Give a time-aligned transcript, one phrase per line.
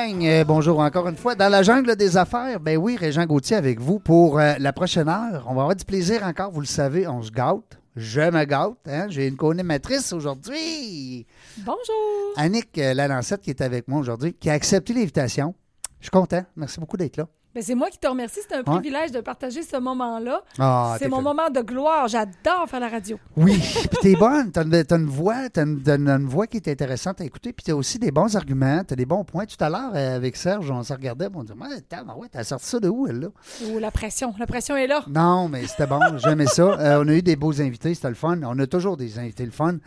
[0.00, 0.24] Gang.
[0.24, 1.34] Euh, bonjour encore une fois.
[1.34, 5.08] Dans la jungle des affaires, ben oui, Régent Gauthier avec vous pour euh, la prochaine
[5.08, 5.44] heure.
[5.46, 7.78] On va avoir du plaisir encore, vous le savez, on se gâte.
[7.96, 8.78] Je me gâte.
[8.86, 9.06] Hein?
[9.08, 11.26] J'ai une co-animatrice aujourd'hui.
[11.58, 12.34] Bonjour.
[12.36, 15.54] Annick euh, Lalancette qui est avec moi aujourd'hui, qui a accepté l'invitation.
[15.98, 16.44] Je suis content.
[16.56, 17.26] Merci beaucoup d'être là.
[17.52, 18.38] Ben, c'est moi qui te remercie.
[18.48, 18.64] C'est un Ouais.
[18.78, 20.42] privilège de partager ce moment-là.
[20.58, 22.06] Ah, c'est mon fait- moment de gloire.
[22.06, 23.18] J'adore faire la radio.
[23.36, 23.58] Oui,
[23.90, 24.52] puis t'es bonne.
[24.52, 27.52] T'as une, une voix, t'as une, t'as une- une voix qui est intéressante à écouter,
[27.52, 29.46] puis t'as aussi des bons arguments, t'as des bons points.
[29.46, 32.44] Tout à l'heure, euh, avec Serge, on se regardait, on disait, ouais, t'as, ouais, t'as
[32.44, 33.28] sorti ça de où, elle, là?
[33.66, 34.32] Oh, la pression.
[34.38, 35.02] La pression est là.
[35.08, 36.62] Non, mais c'était bon, j'aimais ça.
[36.62, 38.38] Euh, on a eu des beaux invités, c'était le fun.
[38.44, 39.78] On a toujours des invités le fun,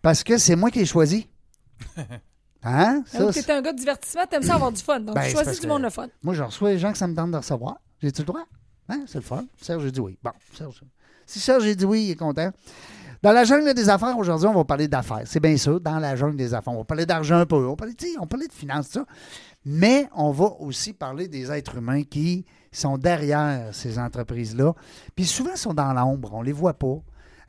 [0.00, 1.28] parce que c'est moi qui ai choisi.
[2.62, 3.02] Hein?
[3.06, 5.00] Ça, Donc, t'es un gars de divertissement, t'aimes ça avoir du fun.
[5.00, 6.06] Donc, Ben, tu choisis du monde le fun.
[6.22, 7.78] Moi, je reçois les gens que ça me tente de recevoir.
[8.00, 8.44] J'ai-tu le droit?
[8.88, 9.04] Hein?
[9.06, 9.44] C'est le fun.
[9.60, 10.16] Serge, j'ai dit oui.
[10.22, 10.82] Bon, Serge.
[11.26, 12.50] Si Serge, j'ai dit oui, il est content.
[13.22, 15.22] Dans la jungle des affaires, aujourd'hui, on va parler d'affaires.
[15.26, 16.72] C'est bien ça, dans la jungle des affaires.
[16.72, 18.90] On va parler d'argent un peu, on va parler, tu sais, on parler de finances,
[18.90, 19.04] tout ça.
[19.64, 24.74] Mais on va aussi parler des êtres humains qui sont derrière ces entreprises-là.
[25.14, 26.96] Puis souvent, ils sont dans l'ombre, on les voit pas.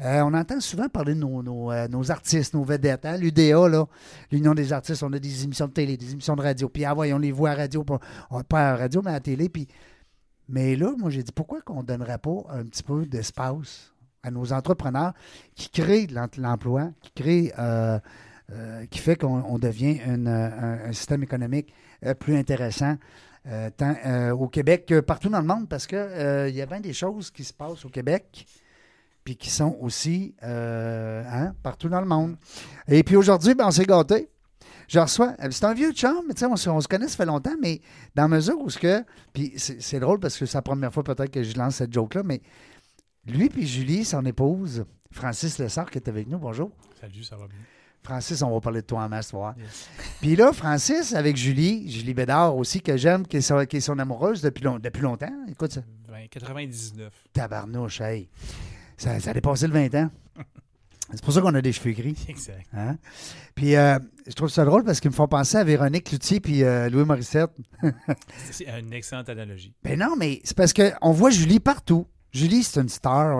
[0.02, 3.06] Euh, on entend souvent parler de nos, euh, artistes, nos vedettes.
[3.06, 3.18] Hein?
[3.18, 3.88] L'UDA,
[4.32, 6.70] l'Union des artistes, on a des émissions de télé, des émissions de radio.
[6.70, 8.00] Puis, ah ouais, on les voit à radio, pas,
[8.52, 9.50] à radio, mais à la télé.
[9.50, 9.68] Puis,
[10.50, 13.94] mais là, moi, j'ai dit, pourquoi qu'on ne donnerait pas un petit peu d'espace
[14.24, 15.14] à nos entrepreneurs
[15.56, 18.00] qui créent de l'em- l'emploi, qui créent, euh,
[18.90, 21.74] qui fait qu'on on devient un, système économique
[22.20, 22.98] plus intéressant,
[23.78, 23.96] tant
[24.32, 27.32] au Québec que partout dans le monde, parce qu'il il y a bien des choses
[27.32, 28.46] qui se passent au Québec
[29.24, 32.36] puis qui sont aussi euh, hein, partout dans le monde.
[32.88, 34.30] Et puis aujourd'hui, ben, on s'est gâtés.
[34.90, 37.08] Je reçois, euh, c'est un vieux chum, mais tu sais, on, se- on se connaît,
[37.08, 37.82] ça fait longtemps, mais
[38.16, 41.32] dans mesure où ce que, puis c'est drôle parce que c'est la première fois peut-être
[41.32, 42.42] que je lance cette joke-là, mais
[43.26, 46.72] lui puis Julie, son épouse, Francis Lessard, qui est avec nous, bonjour.
[47.00, 47.58] Salut, ça va bien.
[48.04, 49.56] Francis, on va parler de toi en masse, voir.
[49.58, 49.88] Yes.
[50.20, 53.80] Puis là, Francis, avec Julie, Julie Bédard aussi, que j'aime, qui est, son, qui est
[53.80, 55.32] son amoureuse depuis, long- depuis longtemps.
[55.48, 55.82] Écoute ça.
[56.10, 57.14] 20, 99.
[57.32, 58.28] Tabarnouche, hey.
[59.04, 60.10] Ça, ça a dépassé le 20 ans.
[61.12, 62.16] C'est pour ça qu'on a des cheveux gris.
[62.30, 62.66] Exact.
[62.74, 62.96] Hein?
[63.54, 66.64] Puis euh, je trouve ça drôle parce qu'ils me font penser à Véronique Cloutier puis
[66.64, 67.52] euh, Louis Morissette.
[68.50, 69.74] C'est une excellente analogie.
[69.84, 72.08] Ben non, mais c'est parce qu'on voit Julie partout.
[72.34, 73.38] Julie, c'est une star.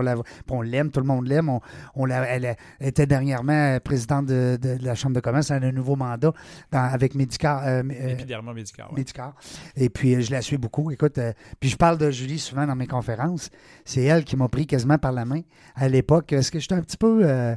[0.50, 1.50] On, l'aime, tout le monde l'aime.
[1.50, 1.60] On,
[1.96, 5.52] on la- elle, était dernièrement présidente de, de la Chambre de commerce.
[5.52, 6.32] Elle a un nouveau mandat
[6.72, 7.64] dans- avec Médicar.
[7.66, 8.56] euh, euh, Épiderma ouais.
[8.96, 9.36] Médicare.
[9.76, 10.92] Et puis, euh, je la suis beaucoup.
[10.92, 13.50] Écoute, euh, puis je parle de Julie souvent dans mes conférences.
[13.84, 15.42] C'est elle qui m'a pris quasiment par la main
[15.76, 16.32] à l'époque.
[16.34, 17.22] Est-ce que j'étais un petit peu.
[17.24, 17.56] euh,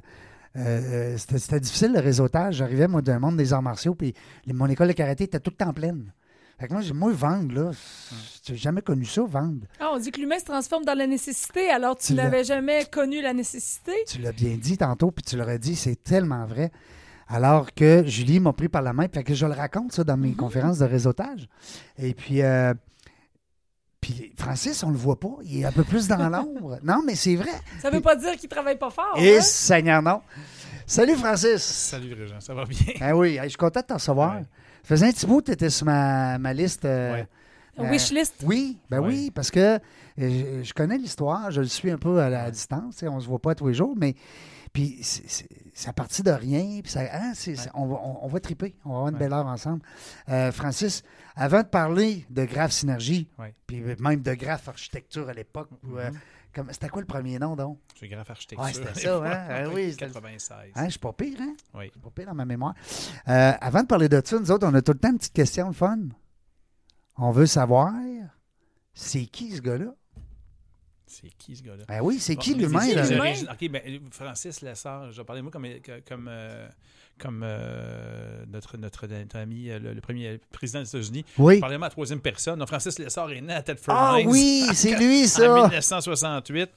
[1.18, 2.56] c'était, difficile le réseautage.
[2.56, 4.14] J'arrivais, moi, d'un monde des arts martiaux, puis
[4.46, 6.12] mon école de karaté était tout le temps pleine.
[6.58, 7.70] Fait que moi, j'ai- moi, vendre, là,
[8.42, 9.66] j'ai jamais connu ça, vendre.
[9.78, 12.86] Ah, on dit que l'humain se transforme dans la nécessité, alors tu Tu n'avais jamais
[12.86, 13.92] connu la nécessité?
[14.08, 16.70] Tu l'as bien dit tantôt, puis tu l'aurais dit, c'est tellement vrai.
[17.28, 20.16] Alors que Julie m'a pris par la main, fait que je le raconte ça dans
[20.16, 21.46] mes conférences de réseautage.
[21.98, 22.72] Et puis, euh,
[24.00, 26.78] puis Francis, on le voit pas, il est un peu plus dans l'ombre.
[26.84, 27.50] Non, mais c'est vrai.
[27.82, 29.14] Ça veut pas dire qu'il travaille pas fort.
[29.18, 29.40] Et hein?
[29.42, 30.22] Seigneur, non.
[30.86, 31.62] Salut Francis.
[31.62, 32.94] Salut, Régent, ça va bien?
[33.00, 34.36] Ah oui, je suis content de te recevoir.
[34.36, 34.42] Ouais.
[34.86, 36.84] Ça faisait un petit bout que tu étais sur ma, ma liste.
[36.84, 37.28] euh, Ouais.
[37.80, 38.36] euh, Wishlist?
[38.44, 39.08] Oui, ben Ouais.
[39.08, 39.78] oui, parce que euh,
[40.16, 43.40] je, je connais l'histoire, je le suis un peu à la distance, on se voit
[43.40, 44.14] pas tous les jours, mais
[44.72, 45.00] puis
[45.86, 47.32] à partir de rien, puis ça, hein,
[47.74, 49.20] on, va, on, on va triper, on va avoir une Ouais.
[49.20, 49.82] belle heure ensemble.
[50.28, 51.02] Euh, Francis,
[51.34, 53.54] avant de parler de Graph Synergie, Ouais.
[53.66, 56.18] puis même de Graph Architecture à l'époque, euh, Mhm.
[56.56, 57.78] Comme- c'était quoi le premier nom donc?
[57.98, 58.64] C'est graphe architecture.
[58.64, 59.46] Ouais, c'était ça, hein?
[59.50, 60.72] Ah oui, c'était- 96.
[60.74, 61.54] Hein, je suis pas pire, hein?
[61.74, 61.84] Oui.
[61.86, 62.74] Je suis pas pire dans ma mémoire.
[63.28, 65.32] Euh, avant de parler de ça, nous autres, on a tout le temps une petite
[65.34, 65.98] question, le fun.
[67.16, 67.92] On veut savoir,
[68.94, 69.94] c'est qui ce gars-là?
[71.06, 71.84] C'est qui, ce gars-là?
[71.86, 72.84] Ben oui, c'est Bon, qui l'humain?
[72.94, 73.52] là?
[73.52, 75.66] OK, ben, Francis Lessard, je vais parler de moi comme,
[76.06, 76.68] comme, euh,
[77.18, 81.24] comme euh, notre, notre, notre ami, euh, le, le premier président des États-Unis.
[81.38, 81.60] Oui.
[81.60, 82.58] Parlez-moi à la troisième personne.
[82.58, 85.54] Donc, Francis Lessard est né à Thetford Ah oui, c'est lui, en ça!
[85.62, 86.70] 1968.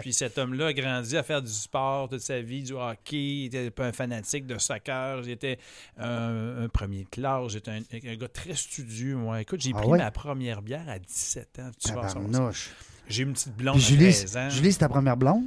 [0.00, 3.16] Puis cet homme-là a grandi à faire du sport toute sa vie, du hockey.
[3.16, 5.22] Il était pas un fanatique de soccer.
[5.22, 5.58] J'étais
[5.98, 7.52] un, un premier de classe.
[7.52, 9.40] J'étais un, un gars très studieux, moi.
[9.40, 9.98] Écoute, j'ai Ah pris ouais?
[9.98, 11.70] ma première bière à 17 ans.
[11.82, 11.88] Tu.
[11.88, 12.70] Tabarnouche.
[13.08, 14.50] J'ai une petite blonde à Julie, 13 ans.
[14.50, 15.44] Julie, c'est ta première blonde?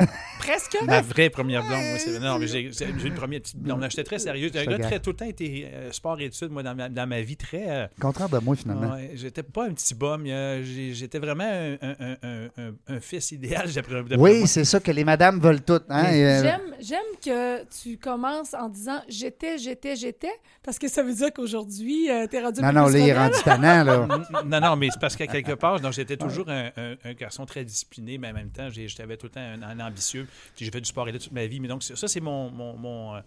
[0.38, 0.76] Presque.
[0.86, 1.80] Ma vraie première blonde.
[1.80, 3.82] moi, c'est- non, mais j'ai j'ai une première petite blonde.
[3.88, 4.50] J'étais très sérieux.
[4.52, 6.88] J'étais un gars très, tout le temps été euh, sport et études, moi, dans ma,
[6.88, 7.64] dans ma vie, très.
[7.70, 8.92] euh, Contraire de moi, finalement.
[8.94, 10.24] ouais, j'étais pas un petit bum.
[10.26, 14.46] euh, j'ai- J'étais vraiment un, un- un- un- un- fils idéal, d'après d'après Oui, moi.
[14.48, 15.84] c'est ça que les madames veulent toutes.
[15.88, 16.10] Hein?
[16.12, 20.32] et, euh, J'aime, J'aime que tu commences en disant j'étais, j'étais, j'étais,
[20.62, 23.18] parce que ça veut dire qu'aujourd'hui, euh, t'es rendu Non, non, là, il est rebelle.
[23.32, 24.06] rendu tannant, là.
[24.44, 27.46] non, non, mais c'est parce qu'à quelque part, donc j'étais toujours un, un- un garçon
[27.46, 30.26] très discipliné, mais en même temps, j'ai- j'avais tout le temps un, un ambitieux.
[30.56, 31.60] Puis j'ai fait du sport et là toute ma vie.
[31.60, 33.20] Mais donc, ça, c'est mon, mon, mon, euh,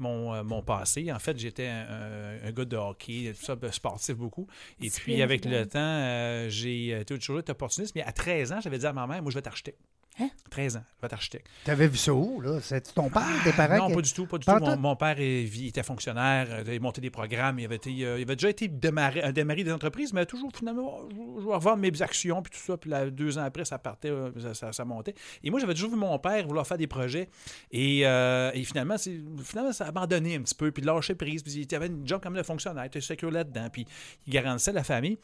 [0.00, 1.12] mon, euh, mon passé.
[1.12, 4.48] En fait, j'étais un, gars de hockey, tout ça, de sportif beaucoup.
[4.82, 7.94] Et puis, avec le temps, euh, j'ai euh, toujours été opportuniste.
[7.94, 9.78] Mais à 13 ans, j'avais dit à ma mère, moi, je vais architecte.
[10.20, 10.28] Hein?
[10.50, 11.46] 13 ans, je vais être architecte.
[11.64, 12.58] T'avais vu ça où, là?
[12.60, 13.72] C'est ton père, tes parents?
[13.74, 14.76] Ah, Non, qui- pas du tout, pas du tout.
[14.76, 18.22] Mon, père il était fonctionnaire, euh, il montait des programmes, il avait, été, euh, il
[18.24, 22.52] avait déjà été démarré, des entreprises, mais toujours finalement, je vais revendre mes actions, puis
[22.52, 25.14] tout ça, puis là, deux ans après, ça partait, euh, ça, ça- ça montait.
[25.42, 27.28] Et moi, j'avais toujours vu mon père vouloir faire des projets,
[27.70, 28.96] et, euh, et finalement,
[29.42, 32.22] finalement, ça a abandonné un petit peu, puis lâché prise, puis il avait une job
[32.22, 33.86] comme de fonctionnaire, il était secure là-dedans, puis
[34.26, 35.18] il garantissait la famille.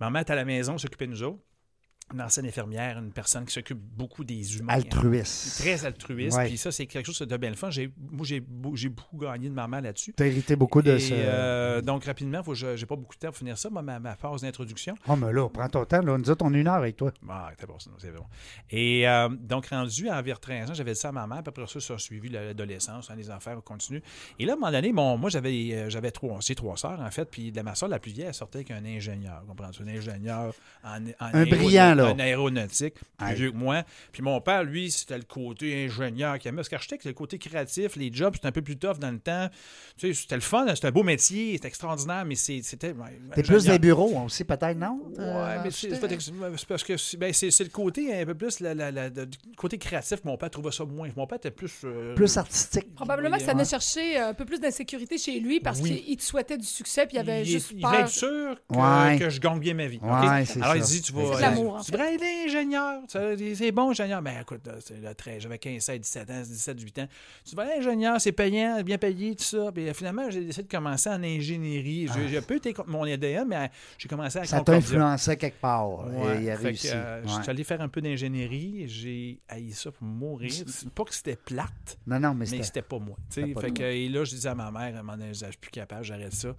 [0.00, 1.38] Ma mère était à la maison, s'occupait de nous autres.
[2.14, 4.74] Une ancienne infirmière, une personne qui s'occupe beaucoup des humains.
[4.74, 5.58] Altruiste.
[5.60, 6.36] Très altruiste.
[6.36, 6.46] Ouais.
[6.46, 7.68] Puis ça, c'est quelque chose de bien le fun.
[7.70, 10.12] J'ai, moi, j'ai, beau- j'ai beaucoup gagné de ma mère là-dessus.
[10.16, 11.14] T'as hérité beaucoup de Et, ça.
[11.14, 13.70] euh, donc, rapidement, je j'ai pas beaucoup de temps pour finir ça.
[13.70, 14.94] Moi, ma, ma phase d'introduction.
[15.08, 16.00] Oh, mais là, prends ton temps.
[16.00, 16.16] Là.
[16.16, 17.10] Nous autres, on une heure avec toi.
[17.28, 18.24] Ah, c'est bon, c'est bon.
[18.70, 21.42] Et euh, donc, rendu à environ 13 ans, j'avais dit ça à ma mère.
[21.42, 24.00] Puis après ça, ça a suivi l'adolescence, hein, les affaires, on continue.
[24.38, 27.10] Et là, à un moment donné, bon, moi, j'avais, euh, j'avais trois, trois sœurs, en
[27.10, 27.28] fait.
[27.28, 29.42] Puis de ma soeur, la plus vieille, elle sortait avec un ingénieur.
[29.48, 29.82] Comprends-tu?
[29.82, 30.54] Un ingénieur
[30.84, 32.12] en, en Un brillant, là.
[32.12, 33.82] En aéronautique, plus vieux que moi.
[34.12, 36.56] Puis mon père, lui, c'était le côté ingénieur qui aimait.
[36.56, 37.96] Parce qu'architecte, c'est le côté créatif.
[37.96, 39.48] Les jobs, c'était un peu plus tough dans le temps.
[39.98, 42.94] Tu sais, c'était le fun, c'était un beau métier, c'était extraordinaire, mais c'est- c'était.
[43.34, 45.00] T'es plus des bureaux aussi, peut-être, non?
[45.16, 48.74] Ouais, Euh, mais c'est parce que c'est ben, c'est- le côté un peu plus la,
[48.74, 49.26] la- la- le
[49.56, 50.20] côté créatif.
[50.24, 51.08] Mon père trouvait ça moins.
[51.16, 51.72] Mon père était plus.
[51.84, 52.94] euh, Plus artistique.
[52.94, 56.02] Probablement que ça venait chercher euh, un peu plus d'insécurité chez lui parce Oui.
[56.02, 57.94] qu'il te souhaitait du succès puis il avait il, juste il peur.
[57.94, 59.18] être sûr que, Ouais.
[59.18, 59.98] que je gagne bien ma vie.
[60.02, 60.76] Ouais, Alors ça.
[60.76, 61.22] il dit tu vas.
[61.86, 63.00] Tu devrais aller ingénieur.
[63.08, 64.20] C'est bon, ingénieur.
[64.22, 65.38] Ben écoute, c'est le trait.
[65.40, 67.08] J'avais 15, 16, 17 ans, 17, 18 ans.
[67.44, 69.70] Tu vas aller ingénieur, c'est payant, bien payé, tout ça.
[69.72, 72.08] Puis euh, finalement, j'ai décidé de commencer en ingénierie.
[72.28, 73.66] J'ai un peu été contre mon ADN, mais euh,
[73.98, 76.06] j'ai commencé à Ça t'a influencé quelque part.
[76.08, 76.88] Ouais, et il a fait que, réussi.
[76.92, 78.84] euh, Je suis allé faire un peu d'ingénierie.
[78.88, 80.52] J'ai haï ça pour mourir.
[80.94, 82.82] Pas que c'était plate, Non, non, mais mais c'était.
[82.82, 83.16] pas moi.
[83.30, 85.56] Fait que, et là, je disais à ma mère, à un moment donné, je suis
[85.60, 86.54] plus capable, j'arrête ça.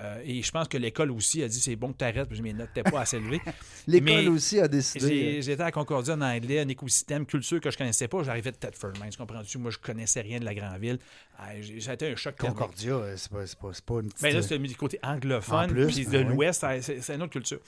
[0.00, 2.38] Euh, et je pense que l'école aussi a dit c'est bon que tu arrêtes, parce
[2.38, 3.40] que mes notes n'étaient pas assez élevées.
[3.88, 5.08] L'école mais aussi a décidé.
[5.08, 8.22] J'ai- J'étais à Concordia en anglais, un écosystème, culture que je connaissais pas.
[8.22, 9.58] J'arrivais de Thetford, Mines, tu comprends-tu?
[9.58, 10.98] Moi, je connaissais rien de la grande ville.
[11.36, 11.48] Ah,
[11.80, 12.36] Ça a été un choc.
[12.36, 14.22] Concordia, euh, c'est pas, c'est pas, c'est pas une petite.
[14.22, 16.34] Ben là, c'était du côté anglophone, plus, puis de ben oui.
[16.34, 17.58] l'Ouest, c'est c'est une autre culture.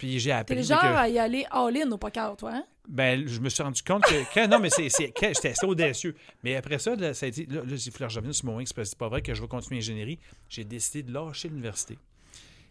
[0.00, 2.64] Puis j'ai T'es appris que- genre à y aller all-in au poker, toi, hein?
[2.88, 4.34] ben, je me suis rendu compte que.
[4.34, 6.16] quand- non, mais c'est, j'étais assez audacieux.
[6.42, 7.44] Mais après ça, là, ça a été.
[7.44, 9.20] Là, là, il faut que je revienne sur mon wing, c'est pas- c'est pas vrai
[9.20, 10.18] que je vais continuer l'ingénierie.
[10.48, 11.98] J'ai décidé de lâcher l'université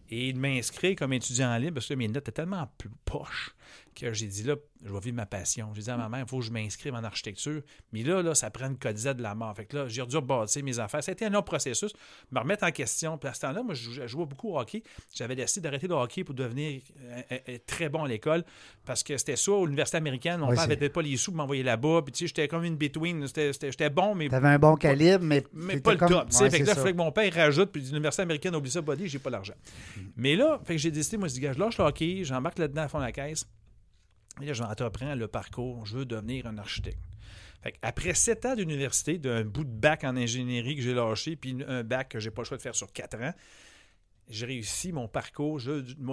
[0.10, 3.56] et de m'inscrire comme étudiant en libre parce que mes notes étaient tellement plus poches
[4.00, 5.70] que j'ai dit là, je vais vivre ma passion.
[5.74, 7.62] J'ai dit à ma mère, il faut que je m'inscrive en architecture.
[7.92, 9.54] Mais là, là, ça prend une codisette de la mort.
[9.56, 11.04] Fait que là, j'ai dû rebâtir mes affaires.
[11.04, 11.94] Ça a été un long processus,
[12.32, 13.18] me remettre en question.
[13.18, 14.84] Puis à ce temps-là, moi, je jouais, beaucoup au hockey.
[15.14, 18.44] J'avais décidé d'arrêter le hockey pour devenir euh, euh, euh, très bon à l'école
[18.86, 20.40] parce que c'était ça, à l'université américaine.
[20.40, 22.02] Mon père c'est- avait peut-être pas les sous pour m'envoyer là-bas.
[22.04, 23.26] Puis tu sais, j'étais comme une between.
[23.28, 25.44] J'étais bon, mais T'avais un bon calibre, mais.
[25.54, 26.30] mais pas le top.
[26.40, 28.82] Ouais, fait que là, il fallait que mon père rajoute, puis l'université américaine, oublie ça,
[28.82, 29.54] body, j'ai pas l'argent.
[30.16, 32.84] Mais là, fait que j'ai décidé, moi, je dis, je lâche le hockey, j'embarque là-dedans
[32.84, 33.46] à fond de la caisse.
[34.40, 37.00] Là, j'entreprends le parcours, je veux devenir un architecte.
[37.62, 41.58] Fait après sept ans d'université, d'un bout de bac en ingénierie que j'ai lâché, puis
[41.68, 43.34] un bac que j'ai pas le choix de faire sur quatre ans,
[44.30, 45.60] j'ai réussi mon parcours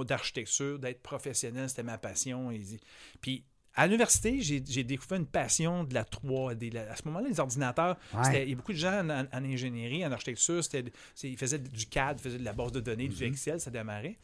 [0.04, 2.50] d'architecture, d'être professionnel, c'était ma passion.
[3.20, 3.44] Puis
[3.76, 6.70] à l'université, j'ai découvert une passion de la 3D.
[6.72, 8.42] La- À ce moment-là, les ordinateurs, Ouais.
[8.44, 10.62] il y a beaucoup de gens en, ingénierie, en architecture,
[11.22, 14.16] ils faisaient du CAD, ils faisaient de la base de données, du Excel, ça démarrait.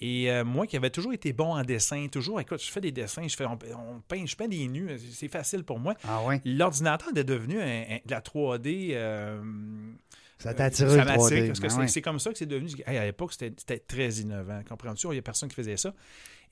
[0.00, 2.90] Et euh, moi qui avais toujours été bon en dessin, toujours, écoute, je fais des
[2.92, 5.94] dessins, je, fais, on, on peint, je peins des nus, c'est facile pour moi.
[6.08, 6.40] Ah ouais.
[6.44, 8.90] L'ordinateur est devenu un- un- de la 3D.
[8.94, 9.40] euh,
[10.44, 11.46] Ça t'a attiré ça le m'attire, 3D.
[11.46, 12.02] Parce que ben c'est ouais.
[12.02, 12.70] comme ça que c'est devenu.
[12.86, 14.60] Hey, à l'époque, c'était très innovant.
[14.68, 15.06] Comprends-tu?
[15.06, 15.94] Il n'y a personne qui faisait ça.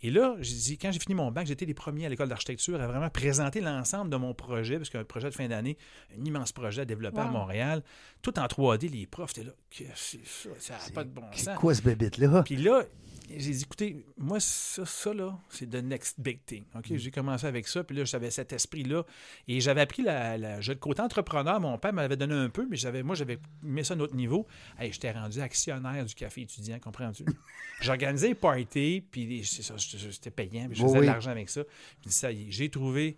[0.00, 2.80] Et là, j'ai dit, quand j'ai fini mon bac, j'étais les premiers à l'école d'architecture
[2.80, 5.76] à vraiment présenter l'ensemble de mon projet, parce qu'un projet de fin d'année,
[6.18, 7.26] un immense projet à développer à.
[7.26, 7.82] Montréal,
[8.22, 8.90] tout en 3D.
[8.90, 11.58] Les profs étaient là, que c'est ça, ça n'a pas de bon C'est sens.
[11.58, 12.42] quoi ce bébite-là?
[12.44, 12.84] Puis là,
[13.28, 16.64] j'ai dit, écoutez, moi, ça, ça là, c'est the next big thing.
[16.74, 16.90] OK?
[16.90, 16.96] Mm.
[16.96, 19.04] J'ai commencé avec ça, puis là, j'avais cet esprit-là.
[19.48, 21.60] Et j'avais appris la, la- le côté entrepreneur.
[21.60, 24.14] Mon père m'avait donné un peu, mais j'avais, moi, j'avais mis ça à un autre
[24.14, 24.46] niveau.
[24.78, 27.24] Hey, j'étais rendu actionnaire du café étudiant, comprends-tu?
[27.80, 31.06] J'organisais les parties, puis c'est ça, c'était payant, puis je faisais oui.
[31.06, 31.62] de l'argent avec ça.
[32.00, 33.16] Puis ça y est, j'ai trouvé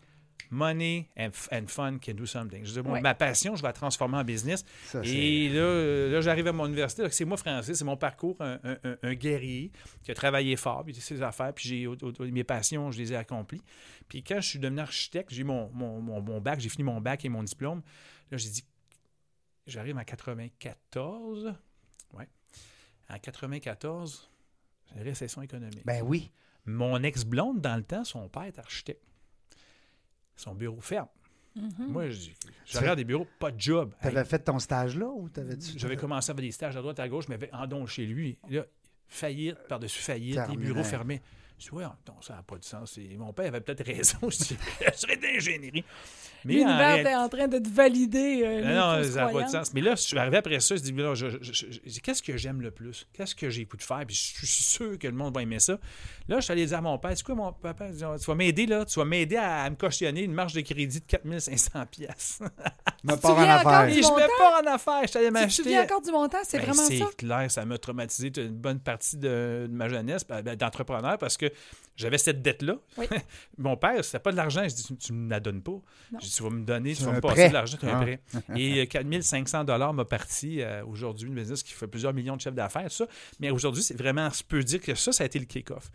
[0.51, 1.31] money and,
[1.67, 2.65] fun can do something.
[2.65, 3.01] Je dire, bon, Ouais.
[3.01, 4.65] ma passion, je vais la transformer en business.
[4.87, 7.09] Ça, Et là, euh, là j'arrive à mon université.
[7.11, 9.73] C'est moi, Francis, c'est mon parcours, un, un- un- un guerrier
[10.03, 13.63] qui a travaillé fort, puis ses affaires, puis j'ai mes passions, je les ai accomplies.
[14.09, 16.85] Puis quand je suis devenu architecte, j'ai eu mon, mon, mon- mon bac, j'ai fini
[16.85, 17.83] mon bac et mon diplôme.
[18.31, 18.65] Là, j'ai dit,
[19.67, 21.55] j'arrive en 94.
[22.13, 22.29] Ouais.
[23.09, 24.31] En 94,
[24.93, 25.85] j'ai une récession économique.
[25.85, 26.31] Ben oui.
[26.67, 29.03] Mon ex-blonde, dans le temps, son père est architecte.
[30.37, 31.09] Son bureau ferme.
[31.57, 31.87] Mhm.
[31.89, 32.31] Moi, je,
[32.67, 33.95] je regarde des bureaux, pas de job.
[34.01, 36.51] Tu avais Hey, fait ton stage là ou t'avais dit J'avais commencé à faire des
[36.51, 38.39] stages à droite, à gauche, mais en don chez lui.
[38.51, 38.65] Là,
[39.07, 40.65] faillite par-dessus faillite, les Terminé.
[40.65, 41.23] bureaux fermés.
[41.65, 42.99] Je dis, ouais, non, ça n'a pas de sens.
[42.99, 44.19] Et mon père avait peut-être raison.
[44.23, 44.57] Je dis,
[44.93, 45.85] je serais d'ingénierie.
[46.47, 48.43] Mais L'univers était en train de te valider.
[48.45, 49.73] euh, non, ça n'a pas de sens.
[49.73, 52.71] Mais là, je suis arrivé après ça, je dis, là, je- qu'est-ce que j'aime le
[52.71, 53.07] plus?
[53.15, 54.03] Qu'est-ce que j'ai le goût de faire?
[54.07, 55.79] Puis je suis sûr que le monde va aimer ça.
[56.29, 57.87] Là, je suis allé dire à mon père, c'est quoi mon papa?
[57.91, 61.01] Tu vas m'aider, là, tu vas m'aider à, à me cautionner une marge de crédit
[61.01, 62.41] de 4500 pièces.
[63.03, 63.89] Me te part en affaires.
[63.89, 65.03] je mets pas en affaires.
[65.05, 65.63] Je suis allé Tu te m'acheter.
[65.63, 66.39] souviens encore du montant?
[66.45, 66.95] C'est Ben, vraiment ça?
[67.11, 71.17] C'est clair, ça m'a traumatisé une bonne partie de, de ma jeunesse ben, ben, d'entrepreneur
[71.17, 71.47] parce que
[71.97, 72.77] j'avais cette dette-là.
[72.97, 73.07] Oui.
[73.59, 74.63] Mon père, c'était pas de l'argent.
[74.69, 75.81] Je dis, tu, tu me la donnes pas.
[76.21, 77.49] Je dis, tu vas me donner, tu vas me passer prêt.
[77.49, 78.03] de l'argent, tu as un Ah.
[78.03, 78.21] prêt.
[78.57, 82.41] Et euh, 4500 dollars m'a parti euh, aujourd'hui, une business qui fait plusieurs millions de
[82.41, 83.07] chefs d'affaires, ça.
[83.41, 85.91] Mais aujourd'hui, c'est vraiment, je peux dire que ça, ça a été le kick-off.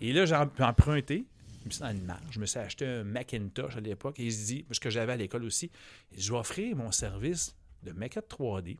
[0.00, 1.24] Et là, j'ai em- emprunté.
[1.62, 2.20] Je me suis dans une marge.
[2.30, 5.12] Je me suis acheté un Macintosh à l'époque et il se dit, ce que j'avais
[5.12, 5.70] à l'école aussi,
[6.16, 8.76] je vais offrir mon service de maquette 3D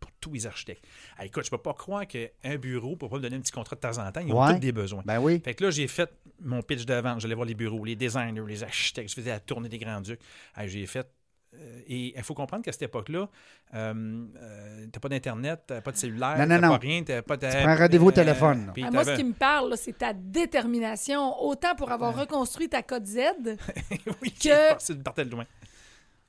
[0.00, 0.84] pour tous les architectes.
[1.18, 3.76] Ah, écoute, je peux pas croire qu'un bureau, pour pas me donner un petit contrat
[3.76, 4.54] de temps en temps, ils ont Ouais.
[4.54, 5.02] tous des besoins.
[5.04, 5.40] Ben oui.
[5.44, 7.20] Fait que là, j'ai fait mon pitch de vente.
[7.20, 9.10] J'allais voir les bureaux, les designers, les architectes.
[9.10, 10.20] Je faisais la tournée des Grands-Ducs.
[10.54, 11.06] Ah, j'ai fait.
[11.54, 13.28] euh, et il faut comprendre qu'à cette époque-là,
[13.74, 16.68] euh, euh, t'as pas d'Internet, t'as pas de cellulaire, Non, non, t'as non.
[16.74, 17.46] pas rien, t'as pas de.
[17.48, 18.70] prends un rendez-vous au téléphone.
[18.72, 22.68] puis Ah, moi, ce qui me parle, là, c'est ta détermination, autant pour avoir reconstruit
[22.68, 23.18] ta code Z
[24.22, 25.44] oui, que- de partir de loin.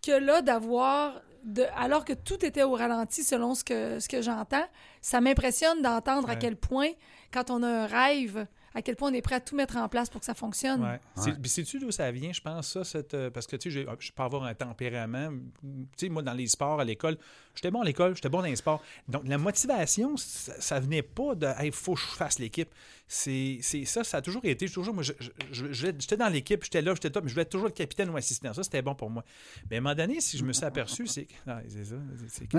[0.01, 4.21] Que là, d'avoir, de, alors que tout était au ralenti selon ce que, ce que
[4.21, 4.65] j'entends,
[5.01, 6.89] ça m'impressionne d'entendre à quel point,
[7.31, 9.87] quand on a un rêve, à quel point on est prêt à tout mettre en
[9.89, 10.81] place pour que ça fonctionne.
[10.83, 10.99] Ouais.
[11.15, 12.83] C'est- puis Sais-tu d'où ça vient, je pense, ça?
[12.83, 15.29] Cette, euh, parce que, tu sais, je peux avoir un tempérament.
[15.61, 17.17] Tu sais, moi, dans les sports, à l'école,
[17.55, 18.81] j'étais bon à l'école, j'étais bon dans les sports.
[19.07, 22.69] Donc, la motivation, ça, ça venait pas de «il faut que je fasse l'équipe».
[23.13, 24.69] C'est c'est ça, ça a toujours été.
[24.69, 27.33] Toujours, moi, je- je- je- je- j'étais dans l'équipe, j'étais là, j'étais top, mais je
[27.33, 28.53] voulais être toujours le capitaine ou assistant.
[28.53, 29.25] Ça, c'était bon pour moi.
[29.69, 31.25] Mais à un moment donné, si je me suis aperçu, c'est...
[31.25, 31.95] que- Non, c'est ça.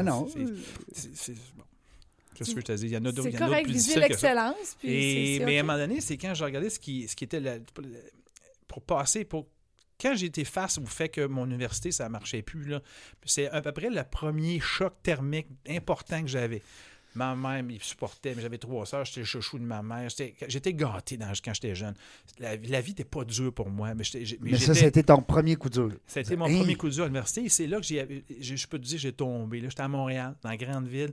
[0.03, 0.27] Non,
[0.93, 1.65] c'est- bon.
[2.35, 2.87] Qu'est-ce que je te dis?
[2.87, 4.77] Il y en a d'autres C'est correct, plus viser l'excellence.
[4.83, 7.59] mais à un moment donné, c'est quand je regardais ce qui, ce qui était la-
[8.69, 9.47] pour passer, pour
[10.01, 12.81] quand j'ai été face au fait que mon université, ça ne marchait plus, là,
[13.25, 16.63] c'est à peu près le premier choc thermique important que j'avais.
[17.15, 20.09] Ma mère me supportait, mais j'avais trois sœurs, j'étais le chouchou de ma mère.
[20.09, 21.93] J'étais j'étais gâté dans- quand j'étais jeune.
[22.39, 24.87] La, la vie n'était pas dure pour moi, mais, j'étais- j'ai- mais Mais ça, j'étais-
[24.87, 25.93] c'était ton premier coup dur.
[26.07, 26.59] c'était mon Hey.
[26.61, 27.45] premier coup dur à l'université.
[27.45, 29.61] Et c'est là que j'ai, j'ai- je peux te dire, j'ai tombé.
[29.61, 31.13] Là, j'étais à Montréal, dans la grande ville.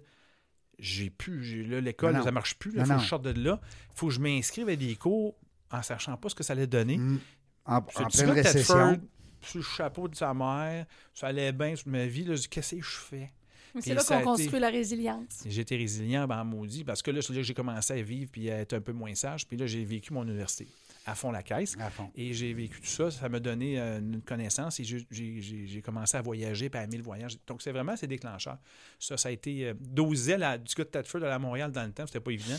[0.79, 1.43] J'ai pu.
[1.43, 2.71] j'ai- là, l'école, ça marche plus.
[2.71, 3.59] Il Non, faut que je sorte de là.
[3.63, 5.35] Il faut que je m'inscrive à des cours
[5.71, 6.97] en sachant pas ce que ça allait donner.
[6.97, 7.19] Mm.
[7.65, 8.99] En, pleine récession.
[9.41, 10.85] Sous le chapeau de sa mère.
[11.13, 12.23] Ça allait bien sur ma vie.
[12.23, 13.31] Là, je dis, qu'est-ce que je fais?
[13.79, 15.43] C'est là qu'on été- construit la résilience.
[15.45, 18.49] J'étais résilient, ben maudit, parce que là, c'est là que j'ai commencé à vivre puis
[18.49, 19.47] à être un peu moins sage.
[19.47, 20.67] Puis là, j'ai vécu mon université
[21.05, 21.75] à fond la caisse.
[21.91, 22.11] Fond.
[22.15, 23.09] Et j'ai vécu tout ça.
[23.11, 27.03] Ça m'a donné euh, une connaissance et j'ai- commencé à voyager puis à aimer le
[27.03, 27.37] voyage.
[27.47, 28.57] Donc, c'est vraiment ces déclencheurs.
[28.99, 31.71] Ça, ça a été euh, 12 ailes à, du gars de Thetford à la Montréal
[31.71, 32.05] dans le temps.
[32.05, 32.57] C'était pas évident.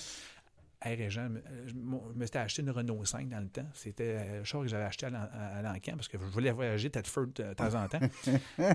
[0.83, 3.69] Hey, Régent, euh, je mon- je m'étais acheté une Renault 5 dans le temps.
[3.75, 7.27] C'était euh, le char que j'avais acheté à l'encan parce que je voulais voyager Thetford
[7.41, 8.01] euh, de temps en temps.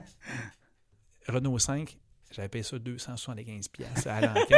[1.27, 1.97] Renault 5,
[2.31, 4.57] j'avais payé ça 275 pièces à l'encan.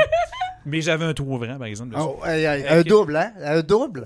[0.66, 1.96] Mais j'avais un trou ouvrant, par exemple.
[1.98, 3.34] Oh, hey, hey, un double, hein?
[3.40, 4.06] Un double?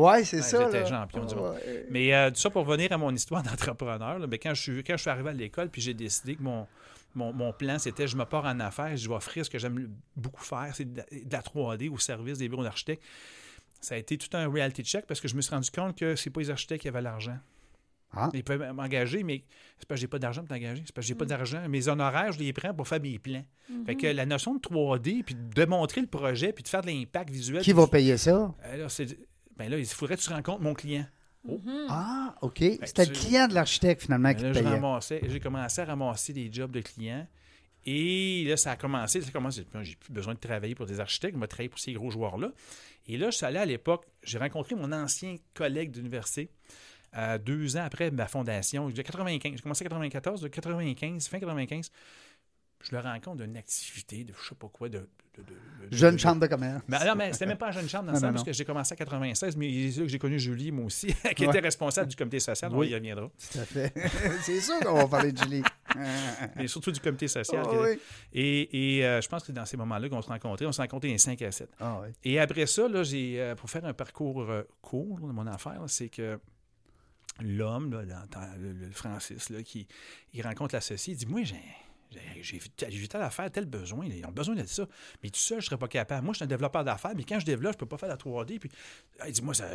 [0.00, 0.64] Ouais, c'est Ouais, ça.
[0.70, 1.54] j'étais champion du monde.
[1.54, 1.86] Ouais.
[1.90, 4.84] Mais euh, tout ça pour revenir à mon histoire d'entrepreneur, là, ben, quand, je suis,
[4.84, 6.66] quand je suis arrivé à l'école, puis j'ai décidé que mon,
[7.14, 9.90] mon, mon plan, c'était je me pars en affaires, je vais offrir ce que j'aime
[10.16, 13.02] beaucoup faire, c'est de, la- de la 3D au service des bureaux d'architectes.
[13.80, 16.14] Ça a été tout un reality check parce que je me suis rendu compte que
[16.14, 17.38] c'est pas les architectes qui avaient l'argent.
[18.12, 18.28] Ah.
[18.34, 19.44] Ils peuvent m'engager, mais
[19.78, 20.82] c'est parce que j'ai pas d'argent pour t'engager.
[20.84, 21.28] C'est parce que j'ai pas Mm.
[21.28, 21.68] d'argent.
[21.68, 23.44] Mes honoraires, je les prends pour faire mes plans.
[23.86, 23.96] Fait Mm-hmm.
[23.96, 27.30] que la notion de 3D, puis de démontrer le projet, puis de faire de l'impact
[27.30, 27.62] visuel.
[27.62, 28.52] Qui va payer ça?
[28.64, 29.16] Euh, c'est-
[29.60, 31.04] ben là, il faudrait que tu rencontres mon client.
[31.44, 31.86] Mhm.
[31.90, 32.58] Ah, OK.
[32.84, 35.30] C'était le client de l'architecte, finalement, qui Ben là, je payait.
[35.30, 37.26] j'ai commencé à ramasser des jobs de clients.
[37.84, 39.20] Et là, ça a commencé.
[39.20, 39.66] Ça a commencé.
[39.70, 41.34] Ben, J'ai plus besoin de travailler pour des architectes.
[41.34, 42.52] Je vais travailler pour ces gros joueurs-là.
[43.06, 44.06] Et là, je suis allé à l'époque.
[44.22, 46.50] J'ai rencontré mon ancien collègue d'université
[47.16, 48.88] euh, deux ans après ma fondation.
[48.88, 49.56] J'ai 95.
[49.56, 51.90] J'ai commencé en 94, de 95, fin 95.
[52.82, 54.98] Je le rends compte d'une activité, de je sais pas quoi, de.
[54.98, 56.82] de- de- de- Jeune chambre de commerce.
[56.88, 58.44] Mais, non, mais c'était même pas en jeune chambre dans Non, le sens, non, parce
[58.44, 61.06] que j'ai commencé à 96, mais c'est là que j'ai connu Julie, moi aussi,
[61.36, 61.50] qui Ouais.
[61.50, 62.70] était responsable du comité social.
[62.74, 62.88] On Oui.
[62.88, 63.28] y reviendra.
[63.52, 63.92] Tout à fait.
[64.42, 65.62] c'est sûr qu'on va parler de Julie.
[66.56, 67.62] Mais surtout du comité social.
[67.66, 67.98] Ah oui.
[68.32, 70.66] Et, et, euh, je pense que dans ces moments-là qu'on se rencontrait.
[70.66, 71.68] On s'est rencontrés un 5 à 7.
[71.80, 72.08] Ah oui.
[72.24, 75.82] Et après ça, là, j'ai, euh, pour faire un parcours euh, court de mon affaire,
[75.88, 76.38] c'est que
[77.40, 79.86] l'homme, là, dans- dans le, le Francis, là, qui
[80.34, 81.56] il rencontre l'associé, il dit Moi, j'ai.
[82.40, 82.58] J'ai-
[83.08, 84.06] telle affaire, tel besoin.
[84.06, 84.86] Ils ont besoin de ça.
[85.22, 86.24] Mais tout seul, je ne serais pas capable.
[86.24, 88.08] Moi, je suis un développeur d'affaires, mais quand je développe, je ne peux pas faire
[88.08, 88.58] la 3D.
[88.58, 88.70] Puis,
[89.20, 89.66] ah, il dit Moi, ça,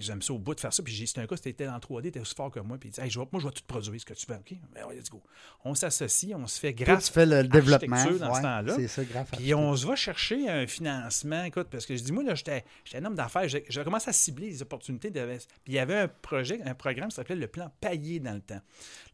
[0.00, 0.82] j'aime ça au bout de faire ça.
[0.82, 2.78] Puis, j'ai- c'est un gars, c'était en 3D, t'es aussi fort que moi.
[2.78, 4.36] Puis, il dit Hey, je vais- Moi, je vais tout produire ce que tu veux.
[4.36, 5.22] OK Ben, let's go.
[5.64, 7.96] On s'associe, on se fait grâce tu fais le développement.
[8.18, 8.74] dans ce temps-là.
[8.76, 9.26] C'est ça, grave.
[9.32, 12.64] puis on se va chercher un financement, écoute, parce que je dis, moi, là, j'étais
[12.94, 15.10] un homme d'affaires, j'ai commencé à cibler les opportunités.
[15.10, 15.24] De...
[15.26, 18.40] Puis il y avait un projet, un programme qui s'appelait le plan Paillé dans le
[18.40, 18.60] temps.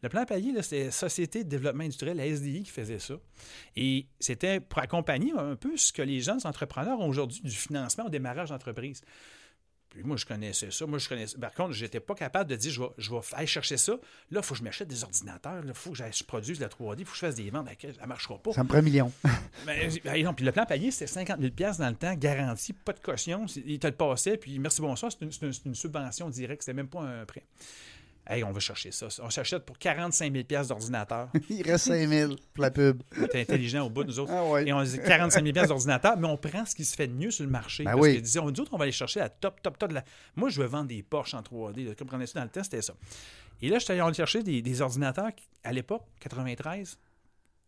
[0.01, 3.15] Le plan Paillé, c'était Société de développement industriel, la SDI, qui faisait ça.
[3.75, 8.05] Et c'était pour accompagner un peu ce que les jeunes entrepreneurs ont aujourd'hui du financement
[8.05, 9.01] au démarrage d'entreprise.
[9.95, 10.85] Puis moi, je connaissais ça.
[10.85, 11.37] Moi, je connaissais.
[11.37, 13.93] Par contre, j'étais pas capable de dire, je vais, je vais aller chercher ça.
[14.29, 15.63] Là, il faut que je m'achète des ordinateurs.
[15.65, 16.95] Il faut que je produise de la 3D.
[16.99, 17.65] Il faut que je fasse des ventes.
[17.65, 18.51] Ben, Ça ne marchera pas.
[18.51, 19.11] Ça me prend un million.
[19.65, 22.91] Ben, ben, non, puis le plan payé, c'était 50 000 dans le temps, garanti, pas
[22.91, 23.45] de caution.
[23.65, 27.01] Il te le passait, puis merci, bonsoir, c'est une, une subvention directe, c'était même pas
[27.01, 27.45] un prêt.
[28.27, 29.07] Hey, on va chercher ça.
[29.21, 31.29] On s'achète pour 45 000 d'ordinateur.
[31.49, 33.03] Il reste 5 000 pour la pub.
[33.31, 34.31] T'es intelligent au bout, nous autres.
[34.33, 34.67] Ah ouais.
[34.67, 37.29] Et on dit 45 000 d'ordinateur, mais on prend ce qui se fait de mieux
[37.29, 37.83] sur le marché.
[37.83, 38.21] Ben parce oui.
[38.21, 40.03] que on dit, autres, on va aller chercher la top, top, top de la.
[40.35, 41.87] Moi, je veux vendre des Porsche en 3D.
[41.87, 41.95] là.
[41.95, 42.93] Comme on dans le temps, c'était ça.
[43.61, 46.97] Et là, je suis allé chercher des, des ordinateurs qui, à l'époque, 93.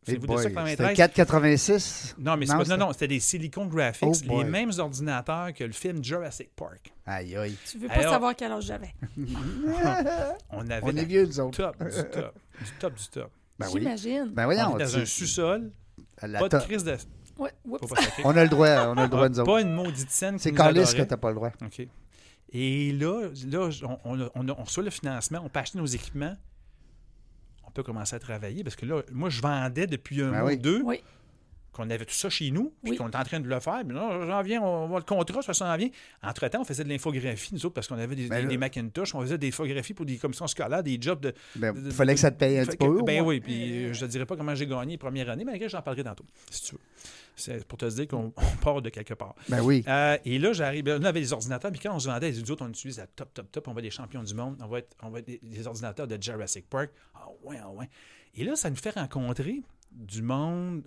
[0.07, 0.97] Hey C'est vous de boy, ça, C'était 93?
[0.97, 2.15] 4,86.
[2.17, 4.45] Non, mais c'est Non, pas- non, non, c'était des Silicon Graphics, Oh les boy.
[4.45, 6.93] mêmes ordinateurs que le film Jurassic Park.
[7.05, 7.57] Aïe, aïe.
[7.69, 8.93] Tu veux pas Alors- savoir quel âge j'avais.
[10.51, 11.57] On avait On est vieux, nous autres.
[11.57, 12.33] top du top,
[12.63, 13.31] du top du top.
[13.59, 13.81] Ben oui.
[13.81, 14.29] J'imagine.
[14.33, 14.75] Ben on voyons.
[14.77, 15.71] était dans tu- un sous-sol,
[16.21, 16.95] pas de crise de...
[17.37, 17.51] Ouais.
[18.23, 19.51] On a le droit, on a le droit, nous autres.
[19.51, 21.51] Pas une maudite scène C'est calice que t'as pas le droit.
[21.63, 21.87] OK.
[22.53, 25.77] Et là, là on, on, a- on, a- on reçoit le financement, on peut acheter
[25.77, 26.35] nos équipements,
[27.77, 30.49] on peut commencer à travailler parce que là, moi, je vendais depuis un Ben mois
[30.49, 30.55] oui.
[30.55, 31.01] ou deux Oui.
[31.77, 32.97] Qu'on avait tout ça chez nous, puis Oui.
[32.97, 33.83] qu'on était en train de le faire.
[33.85, 35.89] Puis non, j'en viens, on va le contrat, ça s'en vient.
[36.23, 38.57] Entre-temps, on faisait de l'infographie, nous autres, parce qu'on avait des, Ben des, là- des
[38.57, 41.33] Macintosh, on faisait des infographies pour des commissions scolaires, des jobs de.
[41.55, 43.01] Ben, de- de- fallait que ça te paye un petit peu.
[43.03, 45.69] Ben oui, puis euh, je ne dirais pas comment j'ai gagné les premières années, mais
[45.69, 46.81] j'en parlerai tantôt, si tu veux.
[47.39, 49.35] C'est pour te dire qu'on on part de quelque part.
[49.47, 49.83] Ben oui.
[49.87, 50.83] Euh, et là, j'arrive.
[50.83, 53.05] ben, On avait des ordinateurs, puis quand on se vendait, les autres, on utilise la
[53.05, 53.67] top, top, top.
[53.67, 54.57] On va être des champions du monde.
[54.59, 56.89] On va être, on va être des, des ordinateurs de Jurassic Park.
[57.13, 57.87] Ah ouais, ah ouais.
[58.33, 59.61] Et là, ça nous fait rencontrer
[59.91, 60.81] du monde.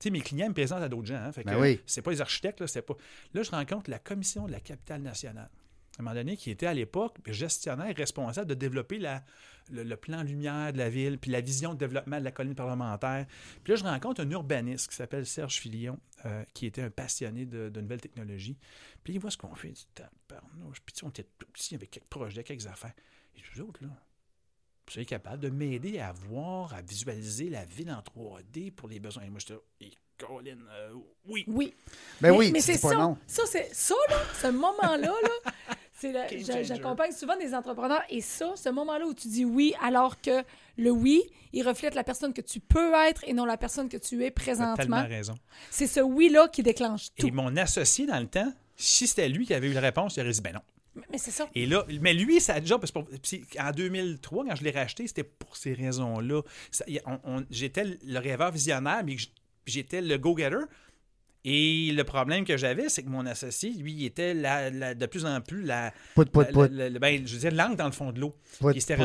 [0.00, 1.16] Sais, mes clients me présentent à d'autres gens.
[1.16, 1.80] Hein, fait que, Ben oui.
[1.86, 2.94] C'est pas les architectes, là, c'est pas.
[3.32, 5.48] Là, je rencontre la commission de la capitale nationale.
[5.96, 9.22] À un moment donné, qui était à l'époque gestionnaire responsable de développer la,
[9.70, 12.56] le, le plan lumière de la ville, puis la vision de développement de la colline
[12.56, 13.26] parlementaire.
[13.62, 17.46] Puis là, je rencontre un urbaniste qui s'appelle Serge Filion, euh, qui était un passionné
[17.46, 18.58] de, de nouvelles technologies.
[19.04, 19.86] Puis il voit ce qu'on fait, il dit.
[19.94, 20.36] Puis
[20.92, 22.94] tu sais, on était tout petits avec quelques projets, quelques affaires.
[23.36, 23.90] Et vous autres, là,
[24.92, 29.00] vous êtes capable de m'aider à voir, à visualiser la ville en 3D pour les
[29.00, 29.22] besoins.
[29.24, 30.92] Et moi, j'étais là, Et Colin, euh,
[31.26, 31.44] oui.
[31.48, 31.74] Oui.
[32.20, 32.94] Ben mais, oui, mais c'est dis pas ça.
[32.96, 33.16] non.
[33.26, 35.72] Ça, c'est ça, là, ce moment-là, là,
[36.62, 40.44] j'accompagne souvent des entrepreneurs et ça, ce moment-là où tu dis oui, alors que
[40.76, 43.96] le oui, il reflète la personne que tu peux être et non la personne que
[43.96, 45.06] tu es Tu as tellement présentement.
[45.08, 45.34] raison.
[45.70, 47.26] C'est ce oui-là qui déclenche tout.
[47.26, 50.20] Et mon associé dans le temps, si c'était lui qui avait eu la réponse, il
[50.20, 50.60] aurait dit ben non.
[50.96, 51.48] Mais- c'est ça.
[51.54, 52.98] Et là, mais lui, sa job, parce que
[53.60, 56.42] en 2003, quand je l'ai racheté, c'était pour ces raisons-là.
[57.50, 59.16] J'étais le rêveur visionnaire, mais
[59.66, 60.64] j'étais le go-getter.
[61.46, 65.04] Et le problème que j'avais, c'est que mon associé, lui, il était la- la- de
[65.06, 66.70] plus en plus la, Pout, pout, la- pout.
[66.72, 68.34] la- la- ben, je veux dire, l'angle dans le fond de l'eau.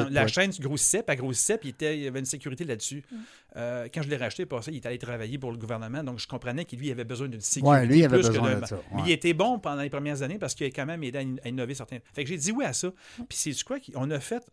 [0.09, 3.03] La chaîne grossissait, puis elle grossissait, puis il, était- il y avait une sécurité là-dessus.
[3.11, 3.15] Mm.
[3.57, 6.19] Euh, quand je l'ai racheté, pour ça, il est allé travailler pour le gouvernement, donc
[6.19, 7.69] je comprenais qu'il lui il avait besoin d'une sécurité.
[7.81, 9.81] Ouais, lui, il avait plus que besoin de- de ça, Mais il était bon pendant
[9.81, 11.97] les premières années parce qu'il a quand même aidé à, in- à innover certains.
[12.13, 12.87] Fait que j'ai dit oui à ça.
[12.87, 13.23] Mm.
[13.27, 14.43] Puis c'est quoi qu'on a fait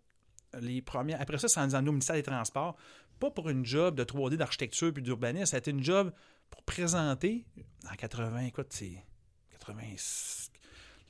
[0.60, 1.20] les premières.
[1.20, 2.76] Après ça, c'est en disant au ministère des Transports,
[3.20, 6.10] pas pour une job de 3D d'architecture puis d'urbanisme, ça a été une job
[6.50, 7.44] pour présenter
[7.90, 9.02] en 80, écoute, c'est
[9.50, 9.82] 80.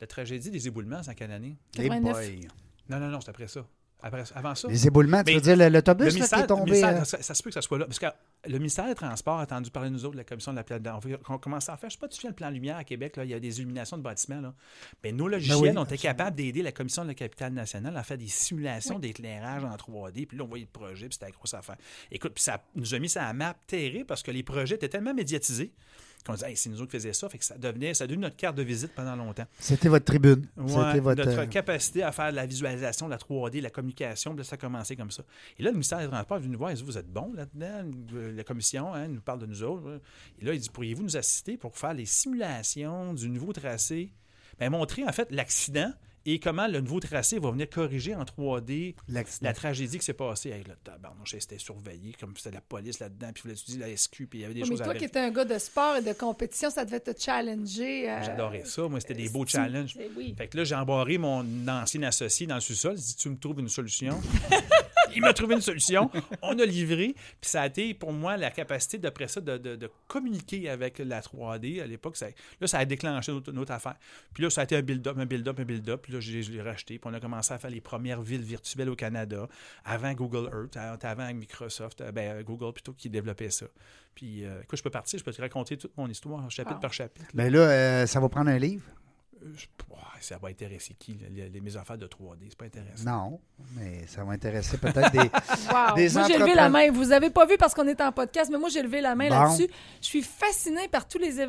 [0.01, 1.57] La tragédie des éboulements, c'est en quelle année?
[1.77, 2.12] Hey 89.
[2.12, 2.49] boy.
[2.88, 3.66] Non, non, non, c'est après ça.
[4.03, 4.69] Après, avant ça.
[4.69, 6.85] Les éboulements, tu Mais veux dire l'autobus qui est tombé.
[6.85, 7.87] euh, ça, ça se peut que ça soit là.
[7.87, 8.07] Parce que
[8.47, 10.65] le ministère des Transports a entendu parler de nous autres, de la commission de la
[10.65, 10.93] planète.
[11.29, 13.17] On, on commençait à faire, je sais pas, tu fais le plan lumière à Québec,
[13.17, 14.41] là, il y a des illuminations de bâtiments.
[14.41, 14.55] Là.
[15.03, 16.03] Ben, nos logiciels, oui, on était absolument.
[16.03, 20.27] capables d'aider la commission de la capitale nationale à faire des simulations d'éclairage en 3D.
[20.27, 21.77] Puis là, on voyait le projet, puis c'était la grosse affaire.
[22.13, 24.89] Écoute, puis ça nous a mis ça à map terrible parce que les projets étaient
[24.91, 25.73] tellement médiatisés
[26.27, 27.29] qu'on disait, Hey, c'est nous autres qui faisions ça.
[27.29, 29.47] Fait que ça devenait, ça devenait notre carte de visite pendant longtemps.
[29.59, 30.47] C'était votre tribune.
[30.57, 31.25] Ouais, C'était votre.
[31.25, 34.45] notre euh, capacité à faire de la visualisation, de la 3D, la communication, puis là,
[34.45, 35.23] ça a commencé comme ça.
[35.59, 37.33] Et là, le ministère des Transports est venu nous voir, il dit Vous êtes bon
[37.35, 37.91] là-dedans,
[38.35, 40.01] la commission hein, nous parle de nous autres.
[40.41, 44.12] Et là, il dit Pourriez-vous nous assister pour faire les simulations du nouveau tracé?
[44.59, 45.93] Bien, Montrer en fait l'accident
[46.27, 49.47] et comment le nouveau tracé va venir corriger en 3D l'accident.
[49.49, 50.51] la tragédie qui s'est passée?
[50.51, 53.97] Hey, là, tabarnouche, c'était surveillé, comme c'était la police là-dedans, puis il fallait étudier la
[53.97, 55.59] SQ, puis il y avait des mais choses à toi qui étais un gars de
[55.59, 58.11] sport et de compétition, ça devait te challenger.
[58.11, 58.83] euh, J'adorais ça.
[58.89, 59.95] Moi, c'était des beaux tu- challenges.
[59.97, 60.35] c'est- Oui.
[60.37, 62.95] Fait que là, j'ai embarré mon ancien associé dans le sous-sol.
[62.97, 64.21] Il dit Tu me trouves une solution?
[65.16, 66.11] Il m'a trouvé une solution.
[66.42, 67.14] On a livré.
[67.40, 70.98] Puis ça a été pour moi la capacité, d'après ça, de, de- de communiquer avec
[70.98, 71.83] la 3D.
[71.83, 72.26] À l'époque, ça,
[72.61, 73.96] là, ça a déclenché notre, notre affaire.
[74.35, 76.02] Puis là, ça a été un build-up, un build-up, un build-up.
[76.02, 76.98] Puis là, je, l'ai- je l'ai racheté.
[76.98, 79.48] Puis on a commencé à faire les premières villes virtuelles au Canada,
[79.85, 83.66] avant Google Earth, avant Microsoft, euh, ben, Google plutôt, qui développait ça.
[84.14, 86.83] Puis, euh, écoute, je peux partir, je peux te raconter toute mon histoire, chapitre Ah.
[86.83, 87.26] par chapitre.
[87.35, 88.85] Ben là, euh, ça va prendre un livre?
[89.42, 89.66] Euh, je-
[90.20, 92.46] ça va intéresser qui, les, les- mes affaires de 3D?
[92.49, 93.05] C'est pas intéressant.
[93.05, 93.40] Non,
[93.77, 95.18] mais ça va intéresser peut-être des.
[95.72, 95.94] Wow.
[95.94, 96.90] Des moi, j'ai levé la main.
[96.90, 99.29] Vous avez pas vu parce qu'on est en podcast, mais moi, j'ai levé la main
[99.29, 99.35] Bon.
[99.35, 99.68] là-dessus.
[100.01, 101.40] Je suis fascinée par tous les,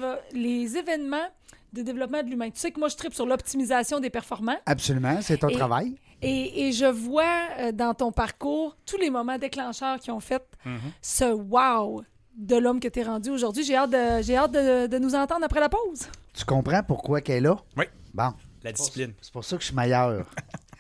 [0.78, 1.28] événements
[1.74, 2.50] de développement de l'humain.
[2.50, 4.60] Tu sais que moi, je tripe sur l'optimisation des performances.
[4.66, 5.96] Absolument, c'est ton Et- travail.
[6.22, 7.24] Et, et je vois
[7.60, 10.80] euh, dans ton parcours tous les moments déclencheurs qui ont fait Mhm.
[11.02, 12.04] ce wow
[12.38, 13.64] de l'homme que tu es rendu aujourd'hui.
[13.64, 16.08] J'ai hâte, de, j'ai hâte de, de nous entendre après la pause.
[16.34, 17.58] Tu comprends pourquoi qu'elle est là?
[17.76, 17.86] Oui.
[18.14, 18.34] Bon.
[18.64, 19.14] La discipline.
[19.22, 20.26] C'est pour ça que je suis meilleur.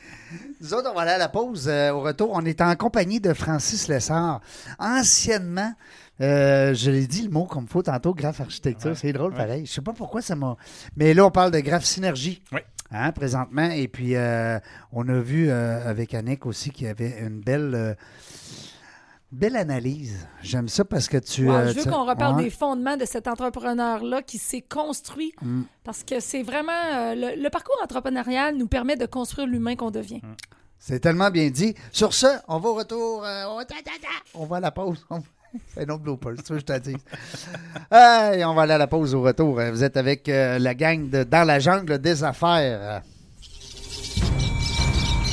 [0.62, 1.68] Nous autres, on va aller à la pause.
[1.68, 4.42] Euh, au retour, on est en compagnie de Francis Lessard.
[4.80, 5.74] Anciennement,
[6.22, 8.92] euh, je l'ai dit le mot comme faut tantôt, graphe architecture.
[8.92, 9.38] Ouais, c'est drôle, ouais.
[9.38, 9.66] pareil.
[9.66, 10.58] Je sais pas pourquoi ça m'a.
[10.96, 12.42] Mais là, on parle de graphe synergie.
[12.52, 12.60] Oui.
[12.92, 13.70] Hein, présentement.
[13.70, 14.60] Et puis, euh,
[14.92, 17.98] on a vu euh, avec Annick aussi qu'il y avait une belle.
[19.34, 20.28] Euh, Belle analyse.
[20.42, 21.50] J'aime ça parce que tu.
[21.50, 22.44] Euh, je veux tu- qu'on reparle ouais.
[22.46, 25.64] des fondements de cet entrepreneur-là qui s'est construit Mm.
[25.84, 26.72] parce que c'est vraiment.
[26.94, 30.22] euh, le, le parcours entrepreneurial nous permet de construire l'humain qu'on devient.
[30.80, 31.74] C'est tellement bien dit.
[31.92, 33.26] Sur ce, on va au retour.
[33.26, 34.08] euh, on, ta, ta, ta.
[34.36, 35.06] on va à la pause.
[35.10, 35.22] On-
[35.74, 36.96] C'est un autre blooper, c'est ça que je te dis.
[37.92, 39.60] Hey, on va aller à la pause au retour.
[39.72, 43.02] Vous êtes avec euh, la gang de Dans la jungle des affaires.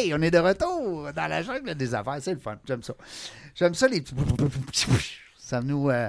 [0.00, 2.16] Hey, on est de retour dans la jungle des affaires.
[2.20, 2.56] C'est le fun.
[2.66, 2.94] J'aime ça.
[3.54, 4.14] J'aime ça, les petits.
[5.36, 5.90] Ça nous.
[5.90, 6.08] euh,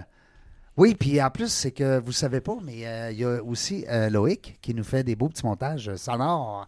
[0.78, 3.86] Oui, puis en plus, c'est que vous savez pas, mais euh, il y a aussi
[3.90, 6.66] euh, Loïc qui nous fait des beaux petits montages sonores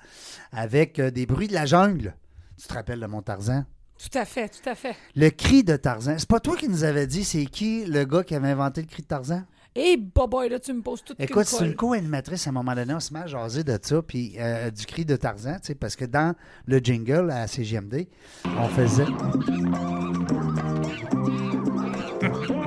[0.51, 2.13] avec des bruits de la jungle.
[2.59, 3.63] Tu te rappelles de mon Tarzan?
[3.97, 4.95] Tout à fait, tout à fait.
[5.15, 6.15] Le cri de Tarzan.
[6.17, 8.87] C'est pas toi qui nous avais dit c'est qui le gars qui avait inventé le
[8.87, 9.43] cri de Tarzan?
[9.75, 12.93] Et boy, là, tu me poses tout Écoute, c'est une co-animatrice à un moment donné,
[12.93, 15.75] on se met à jaser de ça, puis euh, du cri de Tarzan, tu sais,
[15.75, 16.35] parce que dans
[16.67, 18.07] le jingle à CGMD,
[18.45, 19.05] on faisait.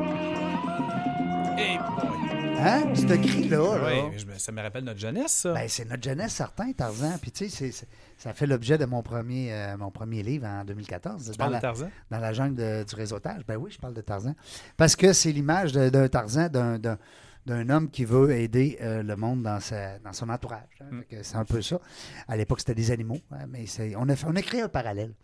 [2.66, 2.94] Hein?
[2.94, 5.52] Ce cri-là, là, Oui, je ça me rappelle notre jeunesse, ça.
[5.54, 7.16] ben, c'est notre jeunesse certain, Tarzan.
[7.20, 7.70] Puis tu sais,
[8.18, 11.30] ça fait l'objet de mon premier, euh, mon premier livre en 2014.
[11.32, 11.88] tu dans la, de Tarzan?
[12.10, 13.42] dans la jungle de- du réseautage.
[13.46, 14.34] Ben oui, je parle de Tarzan.
[14.76, 19.60] Parce que c'est l'image d'un Tarzan, d'un, homme qui veut aider euh, le monde dans,
[19.60, 20.66] sa, dans son entourage.
[20.80, 20.86] hein.
[20.90, 21.02] Mm.
[21.22, 21.78] C'est un peu ça.
[22.26, 23.64] À l'époque, c'était des animaux, hein, mais
[23.96, 25.14] on, a, fait- on a créé un parallèle.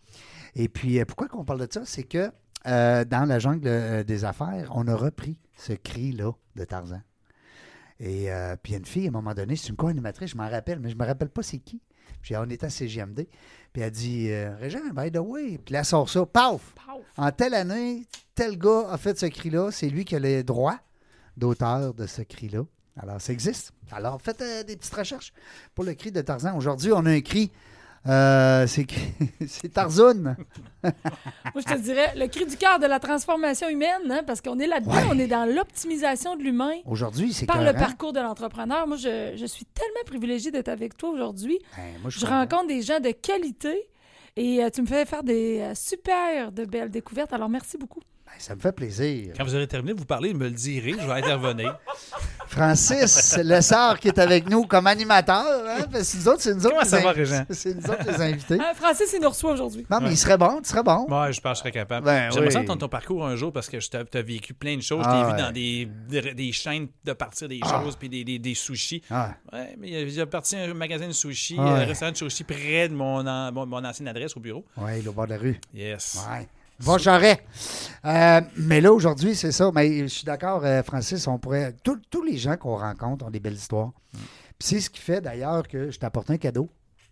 [0.55, 1.83] Et puis, euh, pourquoi qu'on parle de ça?
[1.85, 2.31] C'est que
[2.69, 7.01] euh, dans la jungle des affaires, on a repris ce cri-là de Tarzan.
[8.03, 10.33] Et euh, puis, il y a une fille, à un moment donné, c'est une co-animatrice,
[10.33, 11.81] je m'en rappelle, mais je me rappelle pas c'est qui.
[12.21, 13.29] Puis, on était à CGMD.
[13.73, 15.59] Puis, elle dit euh, Régent, by the way.
[15.65, 16.75] Puis, elle sort ça, paf!
[17.17, 19.71] En telle année, tel gars a fait ce cri-là.
[19.71, 20.81] C'est lui qui a les droits
[21.37, 22.65] d'auteur de ce cri-là.
[22.97, 23.73] Alors, ça existe.
[23.93, 25.33] Alors, faites euh, des petites recherches
[25.73, 26.57] pour le cri de Tarzan.
[26.57, 27.53] Aujourd'hui, on a un cri
[28.09, 30.15] Euh, c'est Tarzan.
[30.83, 30.93] Moi,
[31.57, 34.67] je te dirais le cri du cœur de la transformation humaine, hein, parce qu'on est
[34.67, 35.05] là-dedans, Ouais.
[35.11, 38.87] on est dans l'optimisation de l'humain Aujourd'hui, c'est par le parcours de l'entrepreneur.
[38.89, 41.59] Moi, je, je suis tellement privilégiée d'être avec toi aujourd'hui.
[41.77, 43.89] Ben, je rencontre des gens de qualité
[44.37, 47.33] et euh, tu me fais faire des euh, super de belles découvertes.
[47.33, 48.01] Alors, merci beaucoup.
[48.39, 49.35] Ça me fait plaisir.
[49.37, 51.79] Quand vous aurez terminé de vous parler, me le direz, je vais intervenir.
[52.49, 55.45] Francis Lessard qui est avec nous comme animateur.
[55.67, 55.87] Hein?
[55.91, 57.45] Parce que nous autres, c'est nous autres, Comment ça les va, in- Régent?
[57.51, 58.59] C'est nous autres les invités.
[58.61, 59.87] Ah, Francis, il nous reçoit aujourd'hui.
[59.91, 60.13] Non, mais Ouais.
[60.13, 61.07] il serait bon, tu serais bon.
[61.09, 62.05] Moi, je pense que je serais capable.
[62.05, 62.53] Ben J'aimerais oui.
[62.53, 65.03] ça entendre ton parcours un jour parce que tu as, vécu plein de choses.
[65.07, 65.37] Ah je t'ai ouais.
[65.37, 67.81] vu dans des, des, des chaînes de partir des Ah.
[67.83, 69.03] choses puis des, des, des sushis.
[69.11, 71.71] Ah, Ouais, mais j'ai parti un magasin de sushis, Ah ouais.
[71.71, 74.65] un restaurant de sushis près de mon, an- mon, mon ancienne adresse au bureau.
[74.77, 75.59] ouais, il est au bord de la rue.
[75.75, 76.19] Yes.
[76.31, 76.47] Ouais.
[76.85, 77.45] Va Charret.
[78.05, 79.71] Euh, mais là, aujourd'hui, c'est ça.
[79.73, 81.75] Mais je suis d'accord, euh, Francis, on pourrait.
[81.85, 83.89] tous- Tous les gens qu'on rencontre ont des belles histoires.
[84.13, 84.19] Mm.
[84.59, 86.69] Puis c'est ce qui fait d'ailleurs que je t'apporte un cadeau.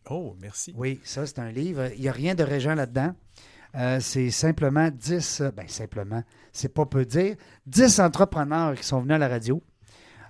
[0.09, 0.75] Oh, merci.
[0.77, 1.89] Oui, ça, c'est un livre.
[1.95, 3.15] Il n'y a rien de régent là-dedans.
[3.77, 8.99] Euh, c'est simplement 10, euh, ben simplement, c'est pas peu dire, 10 entrepreneurs qui sont
[9.01, 9.63] venus à la radio,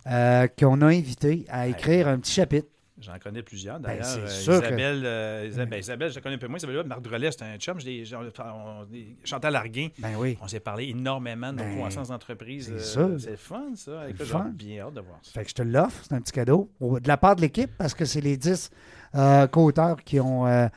[0.06, 2.68] euh, qu'on a invités à écrire un petit chapitre.
[3.00, 4.18] J'en connais plusieurs Ben, d'ailleurs.
[4.18, 6.58] Euh, Isabelle, euh, Isabelle, Isabelle, je la connais un peu moins.
[6.58, 7.80] Isabelle Marc Drolet, c'est un chum.
[7.80, 8.86] Je l'ai- j'ai- on- on-
[9.24, 10.36] Chantal Larguin, Ben oui.
[10.42, 12.72] on s'est parlé énormément de Ben, croissance d'entreprise.
[12.78, 14.08] c'est Euh, fun, ça.
[14.08, 14.50] Écoute, fun.
[14.54, 15.32] Bien hâte de voir ça.
[15.32, 16.70] Fait que je te l'offre, c'est un petit cadeau.
[16.80, 18.70] Au- De la part de l'équipe, parce que c'est les 10
[19.14, 20.68] euh, co-auteurs qui ont, euh,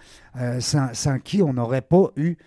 [0.59, 2.37] sans, sans qui on n'aurait pas eu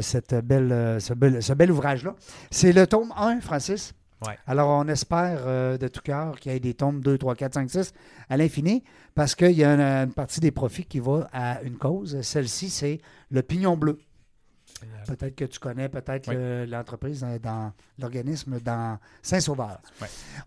[0.00, 2.14] cette belle, ce bel, ce bel ouvrage-là.
[2.50, 3.92] C'est le tome 1, Francis.
[4.26, 4.36] Ouais.
[4.46, 7.54] Alors, on espère euh, de tout cœur qu'il y ait des tomes 2, 3, 4,
[7.54, 7.94] 5, 6
[8.28, 11.76] à l'infini, parce qu'il y a une, une partie des profits qui va à une
[11.76, 12.20] cause.
[12.22, 13.98] Celle-ci, c'est le pignon bleu.
[15.06, 16.70] Peut-être que tu connais peut-être Oui.
[16.70, 19.80] l'entreprise dans, dans l'organisme dans Saint-Sauveur.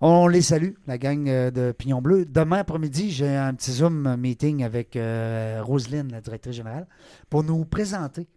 [0.01, 2.25] On les salue, la gang euh, de Pignon Bleu.
[2.25, 6.87] Demain après-midi, j'ai un petit Zoom meeting avec euh, Roselyne, la directrice générale,
[7.29, 8.27] pour nous présenter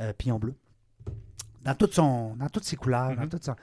[0.00, 0.54] euh, Pignon Bleu.
[1.62, 3.28] Dans, toute son, dans toutes ses couleurs, dans Mhm.
[3.28, 3.54] toute son...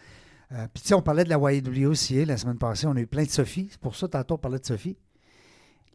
[0.53, 3.07] Euh, Puis tu sais, on parlait de la YWCA la semaine passée, on a eu
[3.07, 3.67] plein de Sophie.
[3.71, 4.95] C'est pour ça, tantôt, on parlait de Sophie.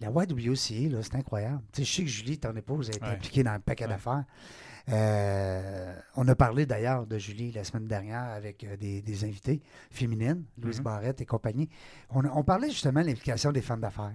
[0.02, 1.62] La YWCA, c'est incroyable.
[1.72, 3.12] Tu sais, je sais que Julie, ton épouse, a été Ouais.
[3.12, 3.90] impliquée dans le paquet Ouais.
[3.90, 4.24] d'affaires.
[4.88, 9.60] Euh, on a parlé d'ailleurs de Julie la semaine dernière avec euh, des, des invités
[9.90, 10.84] féminines, Louise Mhm.
[10.84, 11.68] Barrette et compagnie.
[12.10, 14.12] On, on parlait justement de l'implication des femmes d'affaires.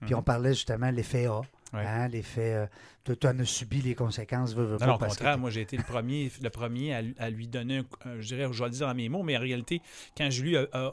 [0.00, 0.18] Puis Mhm.
[0.18, 1.40] on parlait justement de l'effet A,
[1.72, 1.84] Ouais.
[1.86, 2.54] hein, l'effet.
[2.54, 2.66] euh,
[3.12, 5.50] tu en as subi les conséquences, veux, veux Non, pas, non, au parce contraire, moi
[5.50, 8.58] j'ai été le premier, le premier à, lui- à lui donner, un, je dirais, je
[8.58, 9.82] vais le dire dans mes mots, mais en réalité,
[10.16, 10.86] quand Julie, a- a-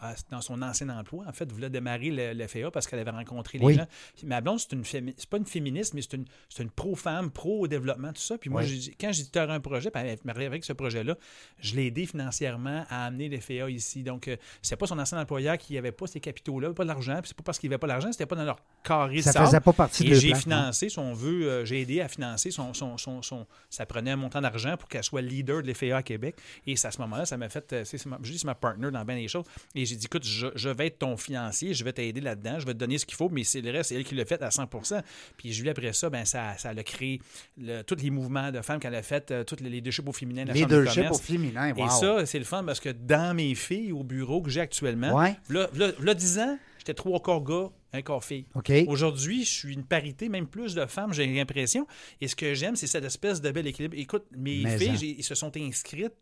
[0.00, 3.10] a- dans son ancien emploi, en fait, voulait démarrer le, le FAA parce qu'elle avait
[3.10, 3.74] rencontré les Oui.
[3.74, 3.86] gens.
[4.16, 6.26] Puis Ma blonde, c'est une c'est pas une féministe, mais c'est une,
[6.70, 8.36] pro-femme, pro-développement, tout ça.
[8.38, 8.94] Puis moi, Oui.
[9.00, 10.10] quand j'ai dit tu un projet, puis elle
[10.46, 11.16] avec ce projet-là,
[11.58, 14.02] je l'ai aidé financièrement à amener les ici.
[14.02, 17.14] Donc, euh, c'est pas son ancien employeur qui n'avait pas ces capitaux-là, pas de l'argent,
[17.22, 19.46] puis c'est pas parce qu'il n'avait pas l'argent, c'était pas dans leur carré ça sable.
[19.46, 20.36] faisait pas partie de Et j'ai non?
[20.36, 24.10] financé, si on veut, euh, j'ai aidé à financer son, son, son, son- Ça prenait
[24.12, 26.36] un montant d'argent pour qu'elle soit leader de l'FAA à Québec.
[26.66, 27.72] Et c'est à ce moment-là, ça m'a fait.
[27.72, 29.44] euh, c'est- ma- Je dis, c'est ma partner dans bien des choses.
[29.74, 32.66] Et j'ai dit, écoute, je, je vais être ton financier, je vais t'aider là-dedans, je
[32.66, 34.42] vais te donner ce qu'il faut, mais c'est le reste, c'est elle qui l'a fait
[34.42, 35.02] à 100%
[35.36, 37.20] Puis Julie, après ça, ben, ça, ça a créé
[37.58, 40.44] le- tous les mouvements de femmes qu'elle a fait, euh, tous les leaderships au féminin,
[40.44, 41.86] la Leadership au féminin, wow.
[41.86, 45.14] Et ça, c'est le fun parce que dans mes filles au bureau que j'ai actuellement,
[45.14, 45.36] Ouais.
[45.48, 48.46] là, là, là, 10 ans, j'étais trois corps gars, un corps fille.
[48.54, 48.70] OK.
[48.86, 51.86] Aujourd'hui, je suis une parité, même plus de femmes, j'ai l'impression.
[52.20, 53.96] Et ce que j'aime, c'est cette espèce de bel équilibre.
[53.98, 56.12] Écoute, mes Mais filles, j'ai- ils se sont inscrites.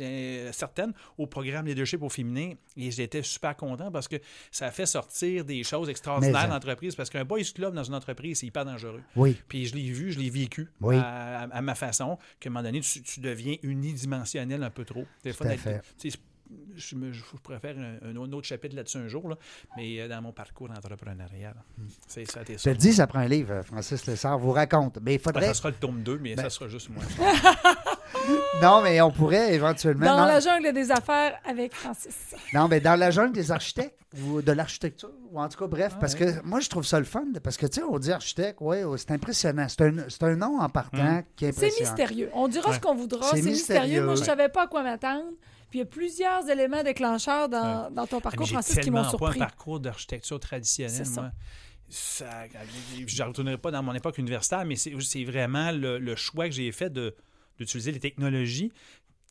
[0.00, 4.16] euh, certaines au programme Leadership au féminin et j'étais super content parce que
[4.50, 8.38] ça fait sortir des choses extraordinaires dans l'entreprise parce qu'un boys club dans une entreprise
[8.38, 9.36] c'est hyper dangereux Oui.
[9.48, 10.96] puis je l'ai vu, je l'ai vécu Oui.
[10.96, 14.86] à, à- à ma façon qu'à un moment donné tu, tu deviens unidimensionnel un peu
[14.86, 15.46] trop Des fois,
[15.98, 16.18] tu sais,
[16.76, 19.36] je, me- je préfère un, un autre chapitre là-dessus un jour, là,
[19.76, 21.54] mais euh, dans mon parcours entrepreneurial.
[22.06, 24.98] C'est ça, t'es Je te dis, ça prend un livre, Francis Lessard vous raconte.
[25.02, 25.46] Mais il Ben, faudrait.
[25.46, 27.02] ça sera le tome 2, mais Ben- ça sera juste moi.
[28.60, 30.06] Non, mais on pourrait éventuellement.
[30.06, 32.34] Dans non, la jungle des affaires avec Francis.
[32.52, 35.92] non, mais dans la jungle des architectes ou de l'architecture, ou en tout cas, bref,
[35.96, 36.34] Ah, parce ouais.
[36.36, 38.84] que moi, je trouve ça le fun, parce que, tu sais, on dit architecte, ouais,
[38.84, 39.66] ouais, c'est impressionnant.
[39.68, 41.90] C'est un, c'est un nom en partant qui est C'est impressionnant.
[41.90, 42.30] mystérieux.
[42.34, 42.76] On dira Ouais.
[42.76, 43.22] ce qu'on voudra.
[43.30, 43.82] C'est C'est mystérieux.
[43.82, 44.04] mystérieux.
[44.04, 45.24] Moi, je savais pas à quoi m'attendre.
[45.72, 48.90] Puis il y a plusieurs éléments déclencheurs dans, dans ton Ah, parcours, j'ai Francis, qui
[48.90, 49.38] m'ont tellement pas un surpris.
[49.38, 51.20] parcours d'architecture traditionnelle, ça.
[51.22, 51.30] moi.
[51.88, 52.26] Ça,
[53.06, 56.46] je ne retournerai pas dans mon époque universitaire, mais c'est c'est vraiment le, le choix
[56.46, 57.14] que j'ai fait de-
[57.58, 58.70] d'utiliser les technologies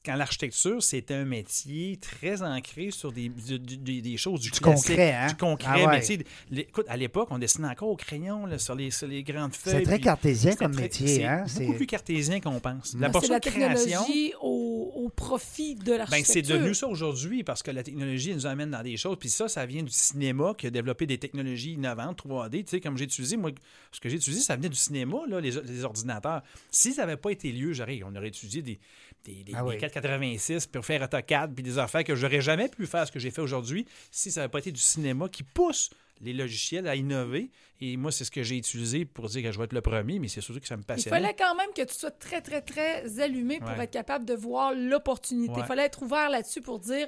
[0.04, 5.14] quand l'architecture, c'était un métier très ancré sur des, du- du- des choses du, concret,
[5.14, 5.28] hein?
[5.28, 5.84] Du concret.
[5.86, 6.02] Ah ouais.
[6.50, 9.54] les- écoute, à l'époque, on dessinait encore au crayon là, sur, les, sur les grandes
[9.56, 9.76] feuilles.
[9.78, 11.08] C'est très cartésien comme très- métier.
[11.08, 11.46] C'est Hein?
[11.60, 12.96] beaucoup plus cartésien qu'on pense.
[13.00, 16.34] La portion la de création, technologie au, au profit de ben, l'architecture.
[16.34, 19.18] c'est devenu ça aujourd'hui parce que la technologie nous amène dans des choses.
[19.20, 22.64] Puis ça, ça vient du cinéma qui a développé des technologies innovantes, 3D.
[22.64, 23.52] Tu sais, comme j'ai utilisé, moi,
[23.92, 26.42] ce que j'ai utilisé, ça venait du cinéma, là, les, les ordinateurs.
[26.72, 28.80] Si ça n'avait pas été lieu, j'aurais, on aurait étudié des,
[29.26, 29.78] des, des- Ah des oui.
[29.78, 33.32] 486 pour faire AutoCAD puis des affaires que j'aurais jamais pu faire ce que j'ai
[33.32, 35.90] fait aujourd'hui si ça n'avait pas été du cinéma qui pousse
[36.22, 37.50] les logiciels à innover.
[37.84, 40.20] Et moi, c'est ce que j'ai utilisé pour dire que je vais être le premier,
[40.20, 41.20] mais c'est surtout que ça me Il passionnait.
[41.20, 43.84] fallait quand même que tu sois très, très, très allumé pour Ouais.
[43.86, 45.54] être capable de voir l'opportunité.
[45.58, 47.08] Il fallait être ouvert là-dessus pour dire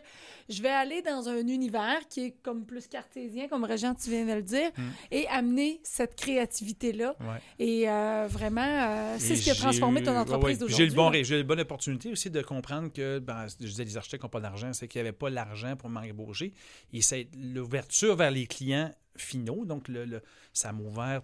[0.49, 4.25] je vais aller dans un univers qui est comme plus cartésien, comme Régent, tu viens
[4.25, 4.81] de le dire, Mm.
[5.11, 7.15] et amener cette créativité-là.
[7.19, 7.39] Ouais.
[7.59, 10.85] Et euh, vraiment, euh, c'est ce qui a transformé eu- ton entreprise d'aujourd'hui.
[10.87, 13.95] J'ai eu bon, eu la bonne opportunité aussi de comprendre que, ben, je disais, les
[13.97, 16.53] architectes n'ont pas d'argent, c'est qu'il n'y avait pas l'argent pour m'embaucher.
[16.93, 16.99] Et
[17.37, 19.65] l'ouverture vers les clients finaux.
[19.65, 20.21] Donc, le, le-
[20.53, 21.21] ça m'a ouvert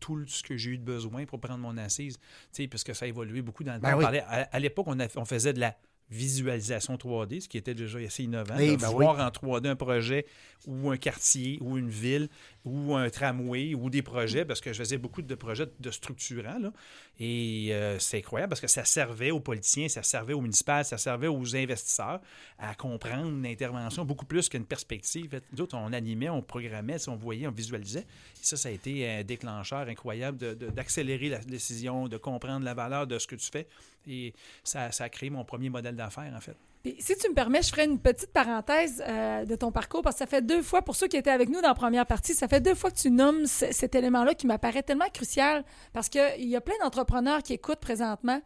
[0.00, 2.18] tout ce que j'ai eu de besoin pour prendre mon assise.
[2.18, 3.96] Tu sais, parce que ça a évolué beaucoup dans le Ben temps.
[3.98, 4.02] Oui.
[4.04, 5.76] parlait- à à l'époque, on faisait de la
[6.10, 8.54] visualisation 3D, ce qui était déjà assez innovant.
[8.56, 10.26] Oui, de ben voir en 3D un projet
[10.66, 12.28] ou un quartier ou une ville
[12.64, 16.58] ou un tramway ou des projets, parce que je faisais beaucoup de projets de structurants.
[16.58, 16.72] Là.
[17.18, 20.98] Et euh, c'est incroyable parce que ça servait aux politiciens, ça servait aux municipales, ça
[20.98, 22.20] servait aux investisseurs
[22.58, 25.30] à comprendre une intervention beaucoup plus qu'une perspective.
[25.30, 28.06] Fait, Nous autres, on animait, on programmait, on voyait, on visualisait.
[28.44, 33.18] Ça, ça a été un déclencheur incroyable d'accélérer la décision, de comprendre la valeur de
[33.18, 33.66] ce que tu fais.
[34.06, 36.56] Et ça, ça a créé mon premier modèle d'affaires, en fait.
[36.82, 40.16] Puis, si tu me permets, je ferai une petite parenthèse euh, de ton parcours parce
[40.16, 42.34] que ça fait deux fois, pour ceux qui étaient avec nous dans la première partie,
[42.34, 46.10] ça fait deux fois que tu nommes ce- cet élément-là qui m'apparaît tellement crucial parce
[46.10, 48.42] qu'il y a plein d'entrepreneurs qui écoutent présentement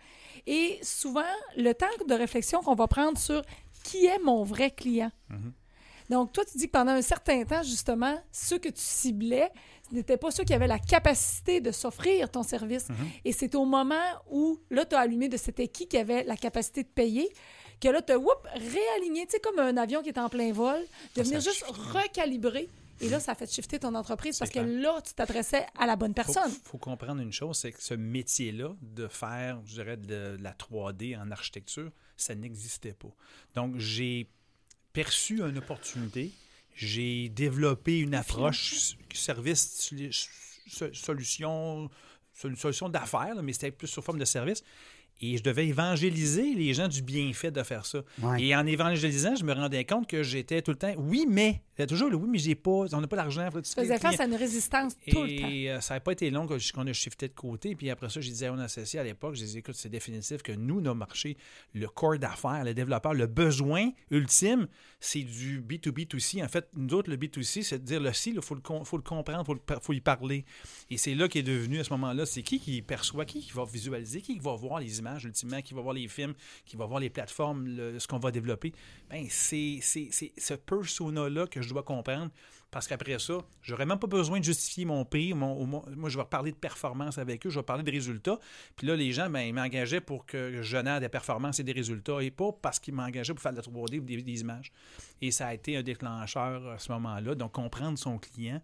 [0.46, 1.24] et souvent,
[1.56, 3.42] le temps de réflexion qu'on va prendre sur
[3.82, 5.10] qui est mon vrai client.
[6.08, 9.50] Donc, toi, tu dis que pendant un certain temps, justement, ceux que tu ciblais,
[9.92, 12.88] n'étaient pas ceux qui avaient la capacité de s'offrir ton service.
[13.24, 13.94] Et c'est au moment
[14.30, 17.28] où, là, tu as allumé de c'était qui qui avait la capacité de payer,
[17.80, 18.18] que là, tu as
[18.54, 20.80] réaligné, tu sais, comme un avion qui est en plein vol,
[21.14, 22.68] de Ah, venir juste recalibrer.
[23.00, 25.96] Et là, ça a fait shifter ton entreprise parce que là, tu t'adressais à la
[25.96, 26.50] bonne personne.
[26.64, 31.16] faut comprendre une chose, c'est que ce métier-là, de faire, je dirais, de, la 3D
[31.16, 33.14] en architecture, ça n'existait pas.
[33.54, 34.28] Donc, j'ai
[34.92, 36.32] perçu une opportunité,
[36.78, 39.92] j'ai développé une approche service,
[40.68, 41.90] so- solution,
[42.32, 44.62] sol- solution d'affaires, mais c'était plus sous forme de service.
[45.20, 48.02] Et je devais évangéliser les gens du bienfait de faire ça.
[48.22, 48.40] Ouais.
[48.42, 51.82] Et en évangélisant, je me rendais compte que j'étais tout le temps, oui, mais, il
[51.82, 53.48] y a toujours le oui, mais j'ai pas, on n'a pas d'argent.
[53.52, 55.48] tu faisais face à une résistance tout le temps.
[55.48, 57.74] Et ça n'a pas été long qu'on a shifté de côté.
[57.76, 60.42] Puis après ça, je disais à mon associé à l'époque, je disais, écoute, c'est définitif
[60.42, 61.36] que nous, nos marchés,
[61.74, 64.66] le corps d'affaires, les développeurs, le besoin ultime,
[65.00, 66.44] c'est du B2B2C.
[66.44, 68.96] En fait, nous autres, le B2C, c'est de dire le C, il faut, le faut
[68.96, 70.44] le comprendre, il faut, le faut y parler.
[70.90, 73.64] Et c'est là qu'est devenu à ce moment-là, c'est qui qui perçoit, qui qui va
[73.64, 76.98] visualiser, qui va voir les images ultimement, qui va voir les films, qui va voir
[77.00, 78.72] les plateformes, le- ce qu'on va développer.
[79.28, 82.30] C'est c'est- c'est ce persona-là que je dois comprendre.
[82.70, 85.32] Parce qu'après ça, j'aurais même pas besoin de justifier mon prix.
[85.32, 88.38] Moi, je vais parler de performance avec eux, je vais parler de résultats.
[88.76, 91.72] Puis là, les gens, ben, ils m'engageaient pour que je génère des performances et des
[91.72, 94.70] résultats et pas parce qu'ils m'engageaient pour faire de la 3D ou des, images.
[95.22, 97.34] Et ça a été un déclencheur à ce moment-là.
[97.34, 98.60] Donc, comprendre son client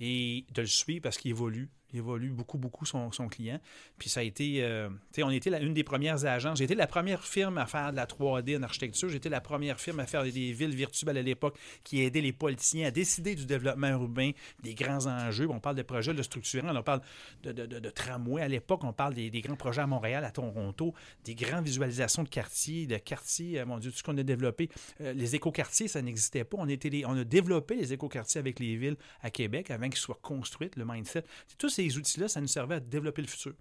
[0.00, 1.70] et de le suivre parce qu'il évolue.
[1.92, 3.60] Il évolue beaucoup, beaucoup son, son client.
[3.96, 6.58] Puis ça a été, euh, tu sais, on était la- une des premières agences.
[6.58, 9.08] J'ai été la première firme à faire de la 3D en architecture.
[9.08, 12.88] J'étais la première firme à faire des villes virtuelles à l'époque qui aidait les politiciens
[12.88, 15.48] à décider du développement urbain, des grands enjeux.
[15.48, 17.00] On parle de projets de structurants, on parle
[17.42, 20.94] de, de, tramway à l'époque, on parle des, grands projets à Montréal, à Toronto,
[21.24, 24.68] des grandes visualisations de quartiers, de quartiers, euh, mon Dieu, tout ce qu'on a développé.
[25.00, 26.56] Euh, les écoquartiers, ça n'existait pas.
[26.58, 30.18] On, était on a développé les écoquartiers avec les villes à Québec avant qu'ils soient
[30.20, 31.24] construites, le mindset.
[31.58, 33.52] Tous ces outils-là, ça nous servait à développer le futur.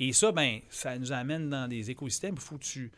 [0.00, 2.34] Et ça, ben, ça nous amène dans des écosystèmes.
[2.36, 2.90] Il faut que tu.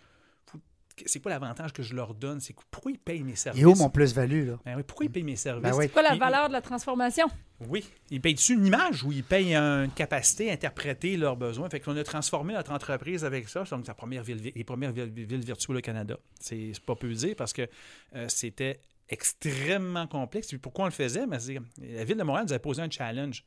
[1.04, 2.40] C'est quoi l'avantage que je leur donne?
[2.40, 3.60] C'est que pourquoi ils payent mes services?
[3.62, 4.58] Et où mon plus-value, là?
[4.64, 5.62] Ben oui, pourquoi ils payent mes services?
[5.62, 5.84] Ben oui.
[5.84, 7.26] C'est quoi la Ils- valeur de la transformation?
[7.68, 7.84] oui.
[8.10, 11.68] Ils payent-tu une image ou ils payent une capacité à interpréter leurs besoins?
[11.68, 13.64] Fait qu'on a transformé notre entreprise avec ça.
[13.64, 16.16] Donc, la première ville, les premières villes, villes virtuelles au Canada.
[16.40, 17.68] C'est c'est pas peu dire parce que
[18.14, 20.48] euh, c'était extrêmement complexe.
[20.48, 21.26] Puis pourquoi on le faisait?
[21.26, 23.44] Ben, c'est- la ville de Montréal nous a posé un challenge.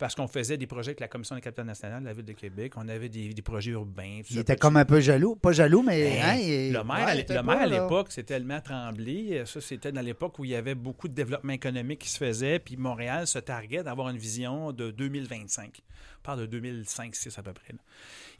[0.00, 2.32] Parce qu'on faisait des projets avec la Commission de capitale nationale de la Ville de
[2.32, 2.72] Québec.
[2.76, 4.22] On avait des, des projets urbains.
[4.30, 5.36] Il était comme un peu jaloux.
[5.36, 6.02] Pas jaloux, mais.
[6.02, 9.42] Ben, hein, il- le maire, ouais, à pas, l'époque, c'était tellement tremblé.
[9.44, 12.58] Ça, c'était dans l'époque où il y avait beaucoup de développement économique qui se faisait.
[12.58, 15.82] Puis Montréal se targuait d'avoir une vision de 2025.
[16.22, 17.72] Parle de 2005-6 à peu près.
[17.72, 17.78] là.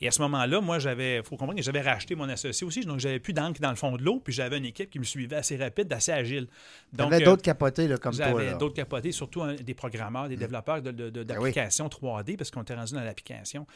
[0.03, 2.81] Et à ce moment-là, moi, j'avais, il faut comprendre que j'avais racheté mon associé aussi.
[2.81, 4.21] Donc, j'avais plus d'encre dans le fond de l'eau.
[4.21, 6.47] Puis j'avais une équipe qui me suivait assez rapide, assez agile.
[6.93, 8.27] Donc, T'avais euh, d'autres capotés là, comme toi.
[8.27, 11.51] j'avais d'autres capotés, surtout hein, des programmeurs, des développeurs de- de- de- Ben oui.
[11.53, 13.67] d'applications 3D, parce qu'on était rendu dans l'application.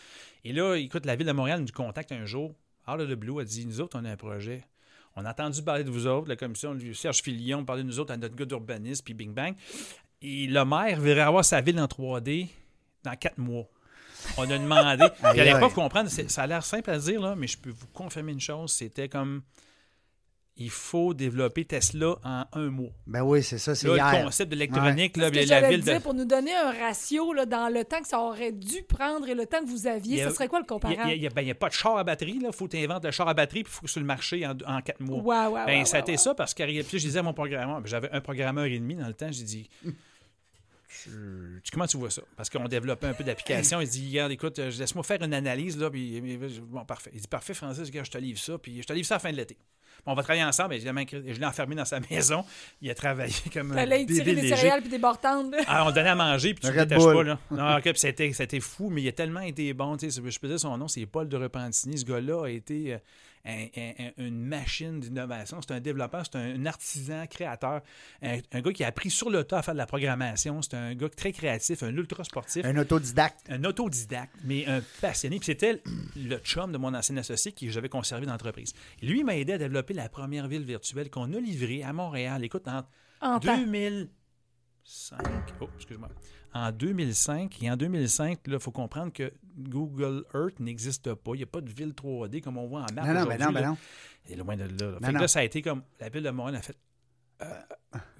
[0.45, 2.55] Et là, écoute, la Ville de Montréal nous contacte un jour.
[2.87, 4.65] Out of the blue, elle dit Nous autres, on a un projet.
[5.17, 8.01] On a entendu parler de vous autres, la commission, du Serge Filion, parler de nous
[8.01, 9.55] autres à notre gars d'urbanisme, puis bing bang.
[10.23, 12.49] Et le maire verrait avoir sa ville en 3D
[13.05, 13.67] dans quatre mois.
[14.37, 15.05] On a demandé.
[15.33, 17.87] Puis à l'époque, comprendre, ça a l'air simple à dire, là, mais je peux vous
[17.93, 19.43] confirmer une chose c'était comme
[20.57, 22.91] il faut développer Tesla en un mois.
[23.09, 25.81] Ben oui, c'est ça, c'est le concept de l'électronique, là, Ce que la j'allais ville
[25.81, 26.03] te dire, de.
[26.05, 29.35] pour nous donner un ratio là, dans le temps que ça aurait dû prendre et
[29.35, 31.11] le temps que vous aviez, a- ce serait quoi le Il n'y comparable?
[31.11, 32.39] a, il y a- ben, a pas de char à batterie.
[32.41, 34.07] Il faut que tu inventes le char à batterie puis il faut que sur le
[34.07, 35.19] marché en, en quatre mois.
[35.49, 36.19] Ouais, ouais, Ben, ouais, ça a ouais, été ouais.
[36.19, 39.09] ça parce que je disais à mon programmeur, ben, j'avais un programmeur et demi dans
[39.09, 39.69] le temps, j'ai dit
[41.73, 42.23] comment tu vois ça?
[42.37, 43.81] Parce qu'on développait un peu d'application.
[43.81, 45.77] Il dit Regarde, écoute, euh, laisse-moi faire une analyse.
[45.79, 46.21] Là, puis,
[46.63, 47.11] bon, parfait.
[47.15, 49.17] Il dit Parfait, Francis, regarde, je te livre ça, puis je te livre ça à
[49.17, 49.57] la fin de l'été.
[50.05, 50.75] Bon, on va travailler ensemble.
[50.75, 52.45] Évidemment, je l'ai enfermé dans sa maison.
[52.83, 54.57] Il a travaillé comme un bébé tirer des léger.
[54.57, 55.55] céréales puis des bartendes.
[55.67, 57.39] Ah, on donnait à manger, puis tu Un ne détaches pas, là.
[57.51, 59.97] Non, ok, puis c'était, c'était fou, mais il a tellement été bon.
[59.97, 61.97] tu sais, Je peux dire son nom, c'est Paul de Repentigny.
[61.99, 62.99] Ce gars-là a été euh,
[63.45, 65.61] un- un- un- une machine d'innovation.
[65.61, 67.83] C'est un développeur, c'est un, un artisan créateur.
[68.23, 70.63] Un, un gars qui a appris sur le tas à faire de la programmation.
[70.63, 72.65] C'est un gars très créatif, un ultra sportif.
[72.65, 73.41] Un autodidacte.
[73.51, 75.39] Un autodidacte, mais un passionné.
[75.39, 75.83] Puis c'était
[76.17, 78.73] le chum de mon ancien associé qui j'avais conservé dans l'entreprise.
[79.03, 82.43] Et lui m'a aidé à développer la première ville virtuelle qu'on a livrée à Montréal.
[82.45, 82.85] Écoute, en
[83.21, 83.57] En temps.
[83.57, 85.19] 2005.
[85.61, 86.09] Oh, excuse-moi.
[86.55, 91.33] En 2005, et en 2005, il faut comprendre que Google Earth n'existe pas.
[91.35, 93.39] Il n'y a pas de ville 3D comme on voit en map Non, non, ben
[93.41, 93.77] non, ben non.
[94.29, 94.69] Et loin de là.
[94.69, 94.93] là.
[94.95, 95.21] Fait Non, que non.
[95.21, 95.83] là, ça a été comme.
[96.01, 96.77] La ville de Montréal a fait.
[97.43, 97.61] euh,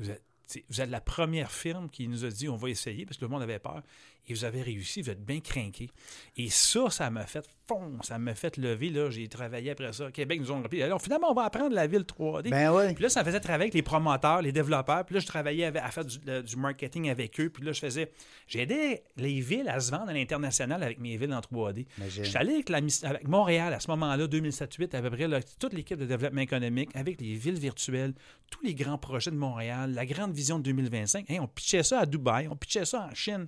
[0.01, 0.25] vous, êtes,
[0.69, 3.31] vous êtes la première firme qui nous a dit on va essayer parce que le
[3.31, 3.83] monde avait peur.
[4.27, 5.91] Et vous avez réussi, vous êtes bien craqué.
[6.37, 8.91] Et ça, ça m'a fait fond, ça m'a fait lever.
[8.91, 9.11] là.
[9.11, 10.11] J'ai travaillé après ça.
[10.11, 10.83] Québec nous ont repris.
[10.83, 12.51] Alors finalement, on va apprendre la ville 3D.
[12.51, 12.95] Ben oui.
[12.95, 15.05] Puis là, ça me faisait travailler avec les promoteurs, les développeurs.
[15.05, 17.51] Puis là, je travaillais avec- à faire du, le- du marketing avec eux.
[17.51, 18.11] Puis là, je faisais.
[18.49, 21.87] J'aidais les villes à se vendre à l'international avec mes villes en 3D.
[21.99, 22.25] Imagine.
[22.25, 25.41] Je suis allé avec, la avec Montréal à ce moment-là, 2007-2008, à peu près, là,
[25.59, 28.15] toute l'équipe de développement économique, avec les villes virtuelles,
[28.51, 31.29] tous les grands projets de Montréal, la grande vision de 2025.
[31.31, 33.47] Hey, on pitchait ça à Dubaï, on pitchait ça en Chine.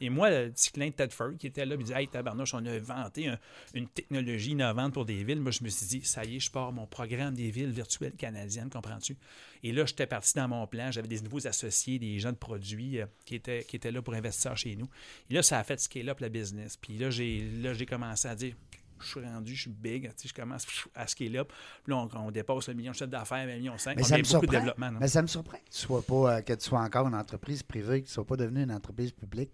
[0.00, 2.64] Et moi, le petit clin de Tedford qui était là, il dit Hey, tabarnouche, on
[2.66, 3.38] a inventé un-
[3.74, 5.40] une technologie innovante pour des villes.
[5.40, 8.12] Moi, je me suis dit Ça y est, je pars mon programme des villes virtuelles
[8.16, 9.16] canadiennes, comprends-tu?
[9.62, 10.90] Et là, j'étais parti dans mon plan.
[10.90, 14.14] J'avais des nouveaux associés, des gens de produits euh, qui, étaient, qui étaient là pour
[14.14, 14.88] investir chez nous.
[15.30, 16.76] Et là, ça a fait scale up la business.
[16.76, 18.54] Puis là, j'ai commencé à dire
[18.98, 21.52] je suis rendu, je suis big, tu sais, je commence à scale up.
[21.84, 23.94] Puis là, on, on dépasse le million de chiffre d'affaires, un million cinq.
[23.96, 24.58] Mais On ça me beaucoup de surprend.
[24.58, 24.92] développement.
[24.92, 24.98] non?
[25.00, 27.62] Mais ça me surprend que tu sois pas, euh, que tu sois encore une entreprise
[27.62, 29.50] privée, que tu sois pas devenu une entreprise publique.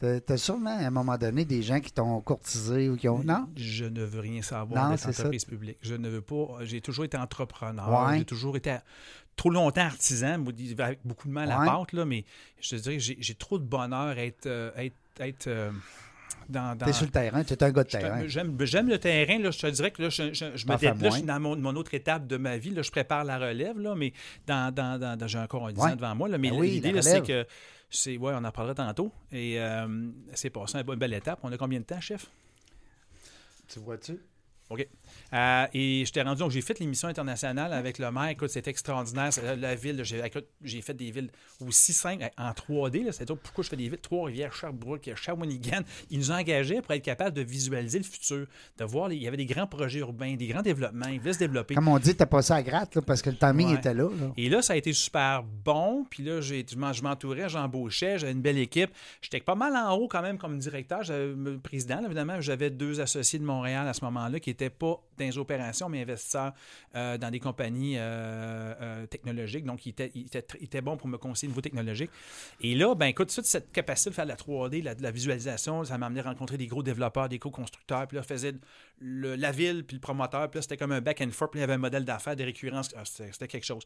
[0.00, 3.22] T'as as sûrement à un moment donné des gens qui t'ont courtisé ou qui ont.
[3.22, 3.46] Non?
[3.56, 5.22] Je ne veux rien savoir Non, d'être c'est ça.
[5.22, 5.76] entreprise publique.
[5.82, 6.58] Je ne veux pas.
[6.62, 8.06] J'ai toujours été entrepreneur.
[8.08, 8.18] Ouais.
[8.18, 8.76] J'ai toujours été
[9.36, 10.42] trop longtemps artisan,
[10.78, 11.66] avec beaucoup de mal à Ouais.
[11.66, 12.24] la pâte, là, mais
[12.60, 15.70] je te dirais que j'ai trop de bonheur à être, euh, être, être, euh,
[16.48, 16.76] dans.
[16.76, 18.22] dans- T'es sur le terrain, tu es un gars de terrain.
[18.26, 19.38] J'aime le terrain.
[19.38, 21.40] Là, je te dirais que là, je, je- je me dé- là, je suis dans
[21.40, 22.70] mon, mon autre étape de ma vie.
[22.70, 24.12] Là, je prépare la relève, là, mais
[24.46, 25.90] dans, dans, dans- j'ai encore un 10 Ouais.
[25.92, 26.28] ans devant moi.
[26.28, 27.46] Là, mais Ben oui, l'idée, c'est que
[27.90, 28.16] c'est.
[28.16, 29.12] Ouais, on en parlera tantôt.
[29.32, 31.40] Et euh, c'est passé une belle étape.
[31.42, 32.30] On a combien de temps, chef?
[33.68, 34.18] Tu vois-tu?
[34.70, 34.86] OK.
[35.32, 38.28] Euh, et j'étais rendu, donc j'ai fait l'émission internationale avec le maire.
[38.28, 39.32] Écoute, c'était extraordinaire.
[39.32, 41.30] C'est La, la ville, j'ai, fait des villes
[41.66, 43.04] aussi simples en 3D.
[43.04, 43.98] Là, c'est-à-dire pourquoi je fais des villes?
[44.00, 45.80] Trois-Rivières, Sherbrooke, Shawinigan.
[46.10, 48.46] Ils nous engageaient pour être capables de visualiser le futur,
[48.78, 51.08] de voir, les- il y avait des grands projets urbains, des grands développements.
[51.08, 51.74] Ils voulaient se développer.
[51.74, 53.74] Comme on dit, t'as passé à gratte là, parce que le timing Ouais.
[53.74, 54.04] était là.
[54.08, 54.32] là.
[54.36, 56.06] Et là, ça a été super bon.
[56.08, 58.90] Puis là, je m'en- je m'entourais, j'embauchais, j'avais une belle équipe.
[59.20, 61.00] J'étais pas mal en haut quand même comme directeur.
[61.62, 62.40] Président, là, évidemment.
[62.40, 66.02] J'avais deux associés de Montréal à ce moment-là qui n'étaient pas dans les opérations, mais
[66.02, 66.52] investisseurs
[66.94, 69.64] euh, dans des compagnies euh, euh, technologiques.
[69.64, 72.10] Donc, ils étaient, ils pour me conseiller au niveau technologique.
[72.60, 75.84] Et là, ben écoute, toute cette capacité de faire de la 3D, la, la visualisation,
[75.84, 78.06] ça m'a amené à rencontrer des gros développeurs, des co-constructeurs.
[78.06, 78.22] Puis là,
[79.00, 80.50] le- la ville, puis le promoteur.
[80.50, 81.50] Puis là, c'était comme un back and forth.
[81.52, 82.90] Puis il y avait un modèle d'affaires, des récurrences.
[82.96, 83.82] Ah, c'était quelque chose.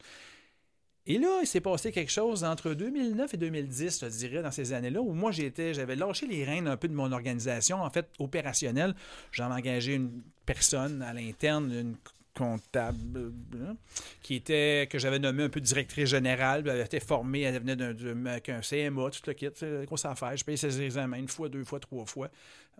[1.07, 4.73] Et là, il s'est passé quelque chose entre 2009 et 2010, je dirais, dans ces
[4.73, 8.09] années-là, où moi, j'étais, j'avais lâché les rênes un peu de mon organisation, en fait,
[8.17, 8.95] opérationnelle.
[9.31, 11.95] J'en engagé une personne à l'interne, une
[12.35, 13.75] comptable hein,
[14.21, 16.67] qui était que j'avais nommé un peu directrice générale.
[16.67, 19.49] Elle était formée, elle venait d'un CMA, tout le kit,
[19.85, 20.35] grosse affaire.
[20.35, 22.29] Je payais ses examens une fois, deux fois, trois fois.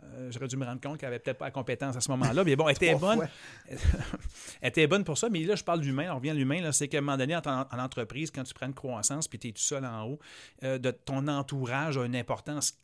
[0.04, 2.44] Euh, J'aurais dû me rendre compte qu'elle avait peut-être pas la compétence à ce moment-là.
[2.44, 3.28] Mais bon, elle était bonne.
[4.62, 6.72] elle était bonne pour ça, mais là, je parle d'humain, on revient à l'humain, là,
[6.72, 9.50] c'est qu'à un moment donné, en, en entreprise, quand tu prends une croissance puis tu
[9.50, 10.20] es tout seul en haut,
[10.64, 12.78] euh, de, ton entourage a une importance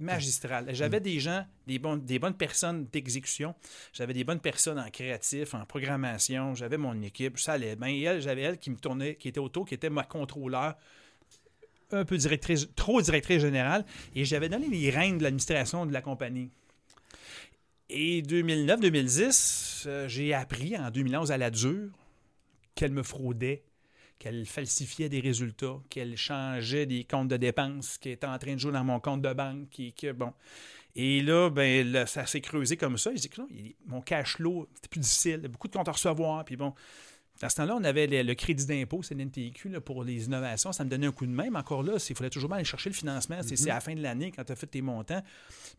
[0.00, 0.66] magistrale.
[0.72, 3.54] J'avais des gens, des, bonnes personnes d'exécution,
[3.92, 7.88] j'avais des bonnes personnes en créatif, en programmation, j'avais mon équipe, ça allait bien.
[7.88, 10.76] Et elle, j'avais elle qui me tournait, qui était autour, qui était ma contrôleur,
[11.90, 13.84] un peu directrice, trop directrice générale,
[14.14, 16.50] et j'avais donné les rênes de l'administration de la compagnie.
[17.90, 21.88] Et 2009-2010, euh, j'ai appris en 2011 à la dure
[22.74, 23.64] qu'elle me fraudait,
[24.18, 28.58] qu'elle falsifiait des résultats, qu'elle changeait des comptes de dépenses, qu'elle était en train de
[28.60, 30.32] jouer dans mon compte de banque, qui, bon.
[30.96, 33.10] Et là, ben, là, ça s'est creusé comme ça.
[33.14, 35.68] Je dis que non, il- mon cash flow, c'était plus difficile, il y a beaucoup
[35.68, 36.74] de comptes à recevoir, puis bon.
[37.40, 40.72] À ce temps-là, on avait le, le crédit d'impôt, c'est l'NTQ, là, pour les innovations.
[40.72, 42.90] Ça me donnait un coup de main, mais encore là, il fallait toujours aller chercher
[42.90, 43.36] le financement.
[43.44, 45.22] C'est- C'est à la fin de l'année, quand tu as fait tes montants.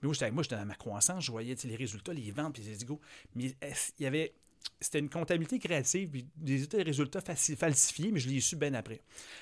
[0.01, 2.63] Mais moi, j'étais moi, j'étais dans ma croissance, je voyais les résultats, les ventes, puis
[2.63, 3.01] dit go.
[3.35, 3.47] Mais
[3.99, 4.31] il y avait.
[4.81, 9.01] C'était une comptabilité créative, puis des des résultats falsifiés, mais je l'ai su bien après.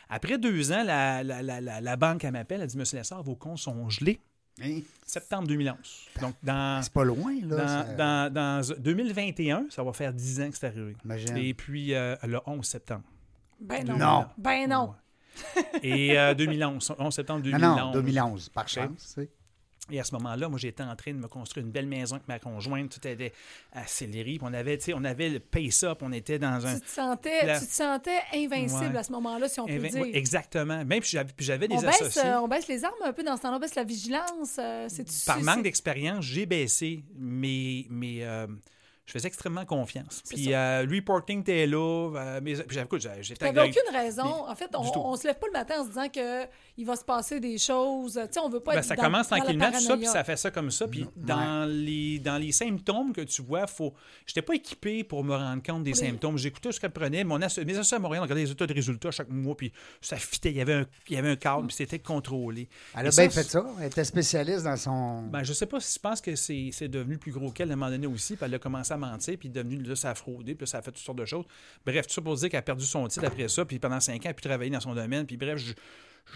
[0.09, 3.21] Après deux ans, la, la, la, la, la banque, elle m'appelle, elle dit Monsieur Lessard,
[3.23, 4.19] vos comptes sont gelés.
[4.61, 4.79] Hein?
[5.05, 5.77] Septembre 2011.
[6.21, 7.55] Donc, dans, C'est pas loin, là.
[7.55, 10.95] dans, ça- dans, dans 2021, ça va faire 10 ans que c'est arrivé.
[11.05, 11.37] Imagine.
[11.37, 13.03] Et puis, euh, le 11 septembre.
[13.59, 13.97] Ben non.
[13.97, 14.25] Non.
[14.37, 14.93] Ben non.
[15.55, 15.63] Ouais.
[15.83, 17.77] Et euh, 2011, 11 septembre Non, 2011.
[17.77, 19.13] non, 2011, par chance.
[19.15, 19.29] tu sais.
[19.91, 22.27] Et à ce moment-là, moi, j'étais en train de me construire une belle maison avec
[22.27, 22.89] ma conjointe.
[22.99, 23.31] Tout était
[23.73, 24.31] accéléré.
[24.37, 25.99] Puis on avait, tu sais, on avait le pace-up.
[26.01, 26.75] On était dans un.
[26.75, 28.97] Tu te sentais, La- tu te sentais invincible Ouais.
[28.97, 30.05] à ce moment-là, si on peut Inven- dire.
[30.15, 30.83] exactement.
[30.83, 32.21] Même puis j'avais, puis j'avais des on, baisse, associés.
[32.25, 34.57] euh, on baisse les armes un peu dans ce temps-là, on baisse la vigilance.
[34.59, 34.87] euh,
[35.25, 38.47] Par manque d'expérience, j'ai baissé, mais, mais euh,
[39.07, 40.21] je faisais extrêmement confiance.
[40.29, 42.11] Puis euh, le reporting était là.
[42.15, 44.45] euh, mais, écoute, j'étais T'avais aucune raison.
[44.47, 44.81] En fait, on,
[45.11, 46.45] on se lève pas le matin en se disant que
[46.77, 48.13] il va se passer des choses.
[48.27, 49.97] Tu sais, on veut pas Ben, être ça dans- commence dans la tranquillement, tout ça,
[49.97, 50.87] puis ça fait ça comme ça.
[50.87, 53.93] Puis dans, les, dans les symptômes que tu vois, faut...
[54.25, 56.37] je n'étais pas équipé pour me rendre compte des symptômes.
[56.37, 57.23] J'écoutais ce qu'elle prenait.
[57.23, 60.17] Mon asso- mes associés à Montréal regardaient les états de résultats chaque mois, puis ça
[60.17, 60.51] fitait.
[60.51, 62.67] Il y avait un, il y avait un cadre, puis c'était contrôlé.
[62.95, 63.65] Elle Et a ça, bien fait ça.
[63.79, 65.21] Elle était spécialiste dans son.
[65.23, 67.73] Ben, je sais pas si je pense que c'est c'est devenu plus gros qu'elle à
[67.73, 70.15] un moment donné aussi, puis elle a commencé à mentir, puis devenu là, ça a
[70.15, 71.45] fraudé, puis ça a fait toutes sortes de choses.
[71.85, 74.17] Bref, tout ça pour dire qu'elle a perdu son titre après ça, puis pendant cinq
[74.17, 75.73] ans, elle a pu travailler dans son domaine, puis bref, je,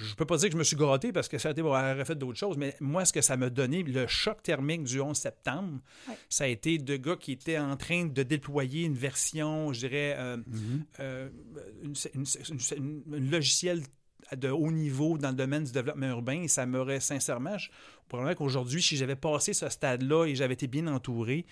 [0.01, 1.75] je peux pas dire que je me suis gratté parce que ça a été, bon,
[1.77, 4.83] elle aurait fait d'autres choses, mais moi, ce que ça m'a donné, le choc thermique
[4.83, 6.15] du 11 septembre, Ouais.
[6.29, 10.15] ça a été de gars qui étaient en train de déployer une version, je dirais,
[10.17, 10.37] euh,
[11.01, 11.29] euh,
[11.83, 13.81] une, une- une- une- une logiciel
[14.37, 16.43] de haut niveau dans le domaine du développement urbain.
[16.43, 17.69] Et ça m'aurait sincèrement, je,
[18.07, 21.45] probablement qu'aujourd'hui, si j'avais passé ce stade-là et j'avais été bien entouré,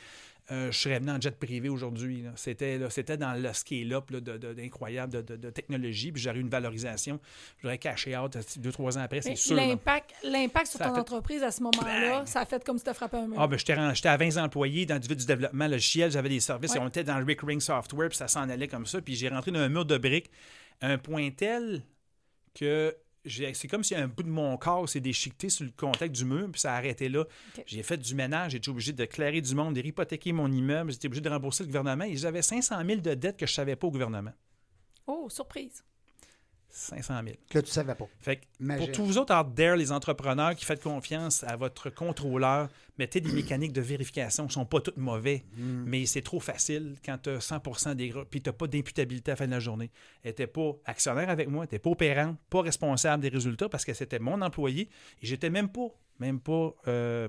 [0.52, 2.24] euh, je serais venu en jet privé aujourd'hui.
[2.36, 7.20] C'était, c'était dans le scale-up d'incroyable de, de- de technologie, puis j'aurais eu une valorisation.
[7.62, 9.56] J'aurais caché out euh, deux, trois ans après, c'est sûr.
[9.56, 10.16] L'impact,
[10.72, 13.28] sur ton fait- entreprise à ce moment-là, ça a fait comme si tu frappé un
[13.28, 13.38] mur.
[13.40, 13.74] Ah, ben, j'étais,
[14.10, 16.78] à 20 employés dans du, du développement logiciel, j'avais des services, Ouais.
[16.78, 19.30] et on était dans le Recurring Software, puis ça s'en allait comme ça, puis j'ai
[19.30, 20.32] rentré dans un mur de briques,
[20.82, 21.84] à un point tel
[22.54, 22.96] que
[23.26, 26.50] c'est comme si un bout de mon corps s'est déchiqueté sur le contact du mur,
[26.52, 27.26] puis ça a arrêté là.
[27.66, 30.92] J'ai fait du ménage, j'ai été obligé de clairer du monde, de hypothéquer mon immeuble,
[30.92, 33.76] j'étais obligé de rembourser le gouvernement, et j'avais 500 000 de dettes que je savais
[33.76, 34.34] pas au gouvernement.
[35.08, 35.84] Oh, surprise.
[36.72, 37.36] 500 000.
[37.50, 38.08] Que tu savais pas.
[38.20, 38.86] Fait que Imagine.
[38.86, 43.22] pour tous vous autres out there, les entrepreneurs qui faites confiance à votre contrôleur, mettez
[43.22, 45.84] des mécaniques de vérification qui ne sont pas toutes mauvais, Mm.
[45.86, 49.32] mais c'est trop facile quand tu as 100 des gras, puis tu n'as pas d'imputabilité
[49.32, 49.90] à la fin de la journée.
[50.24, 53.84] Elle n'était pas actionnaire avec moi, elle n'était pas opérante, pas responsable des résultats parce
[53.86, 54.90] que c'était mon employé
[55.22, 55.88] et j'étais même pas,
[56.20, 57.28] même pas euh,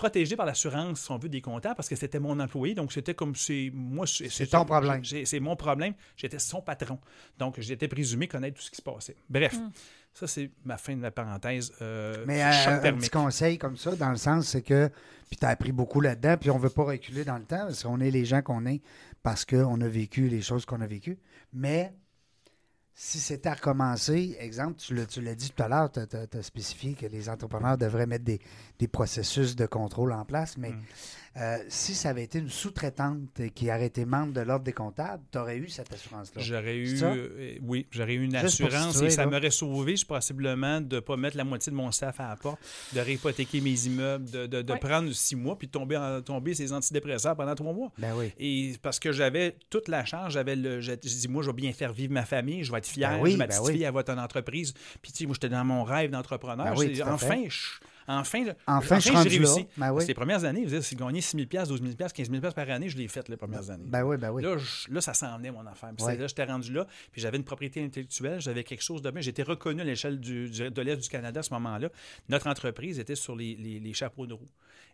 [0.00, 2.74] protégé par l'assurance, si on veut, des comptables parce que c'était mon employé.
[2.74, 4.06] Donc, c'était comme c'est moi.
[4.06, 5.04] C'est ton problème.
[5.04, 5.92] j'ai- C'est mon problème.
[6.16, 6.98] J'étais son patron.
[7.38, 9.16] Donc, j'étais présumé connaître tout ce qui se passait.
[9.28, 9.70] Bref, Mm.
[10.14, 11.72] ça, c'est ma fin de la parenthèse.
[11.82, 14.90] euh, Mais euh, un petit conseil comme ça, dans le sens, c'est que,
[15.28, 17.66] puis tu as appris beaucoup là-dedans, puis on ne veut pas reculer dans le temps,
[17.66, 18.80] parce qu'on est les gens qu'on est,
[19.22, 21.18] parce qu'on a vécu les choses qu'on a vécues.
[21.52, 21.92] Mais
[23.02, 27.06] si c'était à recommencer, exemple, tu l'as, dit tout à l'heure, tu as, spécifié que
[27.06, 28.40] les entrepreneurs devraient mettre des,
[28.78, 30.82] des processus de contrôle en place, mais Mm.
[31.40, 35.22] Euh, si ça avait été une sous-traitante qui aurait été membre de l'ordre des comptables,
[35.32, 36.42] tu aurais eu cette assurance-là.
[36.42, 40.04] J'aurais eu, euh, oui, j'aurais eu une Juste assurance situer, et ça m'aurait sauvé je,
[40.06, 42.58] possiblement de ne pas mettre la moitié de mon staff à la porte,
[42.92, 44.78] de réhypothéquer mes immeubles, de, de- de Ouais.
[44.78, 47.90] prendre six mois puis de tomber, en, tomber ces antidépresseurs pendant trois mois.
[47.98, 48.32] Ben oui.
[48.38, 51.54] Et parce que j'avais toute la charge, j'avais le, je, je dis moi je vais
[51.56, 53.72] bien faire vivre ma famille, je vais être fier, Ben oui, ma ben petite oui.
[53.74, 54.74] fille elle va être en entreprise.
[55.02, 56.74] Puis tu sais, moi j'étais dans mon rêve d'entrepreneur.
[56.74, 57.80] Ben enfin, je,
[58.18, 59.66] Enfin, là, Enfin, je suis j'ai réussi.
[59.76, 60.04] Ben oui.
[60.06, 62.70] Les premières années, je veux dire, c'est gagner 6 000 12 000 15 000 par
[62.70, 63.84] année, je l'ai fait les premières années.
[63.86, 64.42] Ben oui, ben oui.
[64.42, 65.90] Là, je- là, ça s'en venait, mon affaire.
[65.96, 66.16] Puis Ouais.
[66.16, 66.86] là, j'étais rendu là.
[67.12, 69.20] Puis j'avais une propriété intellectuelle, j'avais quelque chose de bien.
[69.20, 71.88] J'étais reconnu à l'échelle du- du- de l'Est du Canada à ce moment-là.
[72.28, 74.48] Notre entreprise était sur les, les- les chapeaux de roue.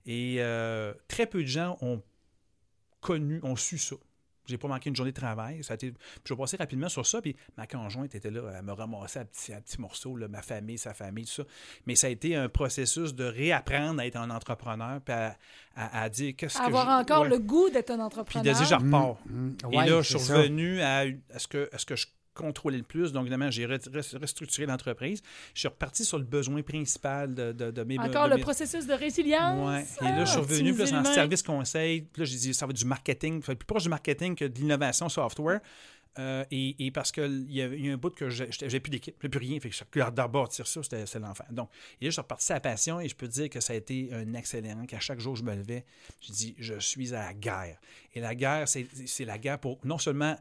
[0.05, 2.03] Et euh, très peu de gens ont
[3.01, 3.97] connu, ont su ça.
[4.47, 5.63] J'ai pas manqué une journée de travail.
[5.65, 5.91] Ça a été...
[5.91, 7.21] puis je vais passer rapidement sur ça.
[7.21, 10.43] Puis ma conjointe était là, elle me ramassait à petits, à petits morceaux, là, ma
[10.43, 11.45] famille, sa famille, tout ça.
[11.87, 15.37] Mais ça a été un processus de réapprendre à être un entrepreneur, puis à,
[15.77, 17.29] à- à dire qu'est-ce que Avoir je- encore ouais.
[17.29, 18.45] le goût d'être un Puis entrepreneur.
[18.55, 19.17] de dire, je repars.
[19.27, 22.07] Mm, Et ouais, là, je suis revenu à, à ce que, à ce que je
[22.37, 23.13] contrôlais le plus.
[23.13, 25.23] Donc, évidemment, j'ai re- re- restructuré l'entreprise.
[25.55, 27.99] Je suis reparti sur le besoin principal de, de, de mes...
[27.99, 29.67] Encore de le mes- processus de résilience?
[29.67, 29.85] Ouais.
[30.07, 31.13] Et là, je suis Ah, revenu plus en l'humain.
[31.15, 32.03] service conseil.
[32.03, 33.39] Puis là, j'ai dit, ça va être du marketing.
[33.39, 35.61] Être plus proche du marketing que de l'innovation software.
[36.19, 39.29] Euh, et, et parce qu'il y, y a un bout que j'ai plus d'équipe, j'ai
[39.29, 39.61] plus rien.
[39.61, 41.45] Fait que je d'abord tirer ça, c'était l'enfer.
[41.51, 41.69] Donc,
[42.01, 43.77] et là, je suis reparti à la passion et je peux dire que ça a
[43.77, 45.85] été un accélérant, qu'à chaque jour je me levais,
[46.23, 47.77] je dis, je suis à la guerre.
[48.15, 50.37] Et la guerre, c'est la guerre pour non seulement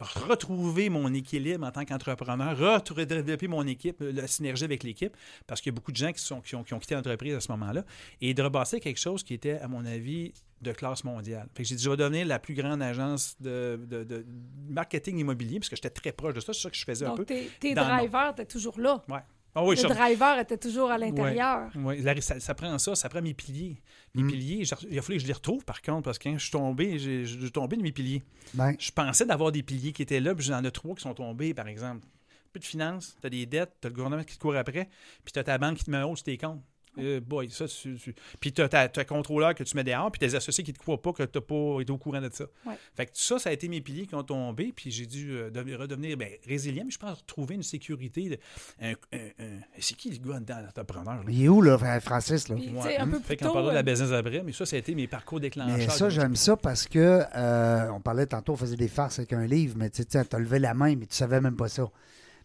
[0.00, 5.16] retrouver mon équilibre en tant qu'entrepreneur, retrouver développer mon équipe, la synergie avec l'équipe,
[5.46, 7.34] parce qu'il y a beaucoup de gens qui, sont, qui, ont, qui ont quitté l'entreprise
[7.34, 7.84] à ce moment-là,
[8.20, 11.48] et de rebasser quelque chose qui était, à mon avis, de classe mondiale.
[11.54, 14.24] Fait que j'ai dit, je vais devenir la plus grande agence de, de- de
[14.68, 17.10] marketing immobilier, parce que j'étais très proche de ça, c'est ça que je faisais un
[17.14, 17.24] peu.
[17.24, 17.26] Donc,
[17.60, 19.02] tes, drivers étaient toujours là.
[19.08, 19.20] Ouais.
[19.54, 21.70] Ah oui, le je- driver était toujours à l'intérieur.
[21.76, 23.76] Ouais, la- ça, ça prend ça, ça prend mes piliers.
[24.14, 24.28] Mes Mm.
[24.30, 26.42] piliers, j'ai- il a fallu que je les retrouve par contre, parce que quand je
[26.42, 28.22] suis tombé, je suis tombé de mes piliers.
[28.54, 31.14] Ben, Je pensais d'avoir des piliers qui étaient là, puis j'en ai trois qui sont
[31.14, 32.06] tombés, par exemple.
[32.52, 34.88] Plus de finances, tu as des dettes, tu as le gouvernement qui te court après,
[35.24, 36.62] puis tu as ta banque qui te met un haut sur tes comptes.
[36.98, 40.20] Euh, boy, ça, tu, tu- Puis tu as un contrôleur que tu mets dehors, puis
[40.20, 42.30] tes associés qui ne te croient pas que tu n'as pas été au courant de
[42.32, 42.44] ça.
[42.66, 42.74] Ouais.
[42.96, 45.50] Fait que ça, ça a été mes piliers qui ont tombé, puis j'ai dû euh,
[45.50, 48.28] devenir- redevenir ben, résilient, mais je pense retrouver une sécurité.
[48.28, 48.38] de-
[48.80, 51.24] un- un- un- C'est qui le gars dedans, l'entrepreneur?
[51.28, 52.48] il est où, là, Francis?
[52.48, 52.56] Là?
[52.56, 52.96] Puis, Ouais.
[52.96, 53.52] un peu Fait plus qu'on tôt.
[53.54, 55.76] parlera de la euh, business après, mais ça, ça a été mes parcours déclencheurs.
[55.76, 59.32] Mais ça, j'aime ça parce que, euh, on parlait tantôt, on faisait des farces avec
[59.32, 61.68] un livre, mais tu sais, tu as levé la main, mais tu savais même pas
[61.68, 61.88] ça.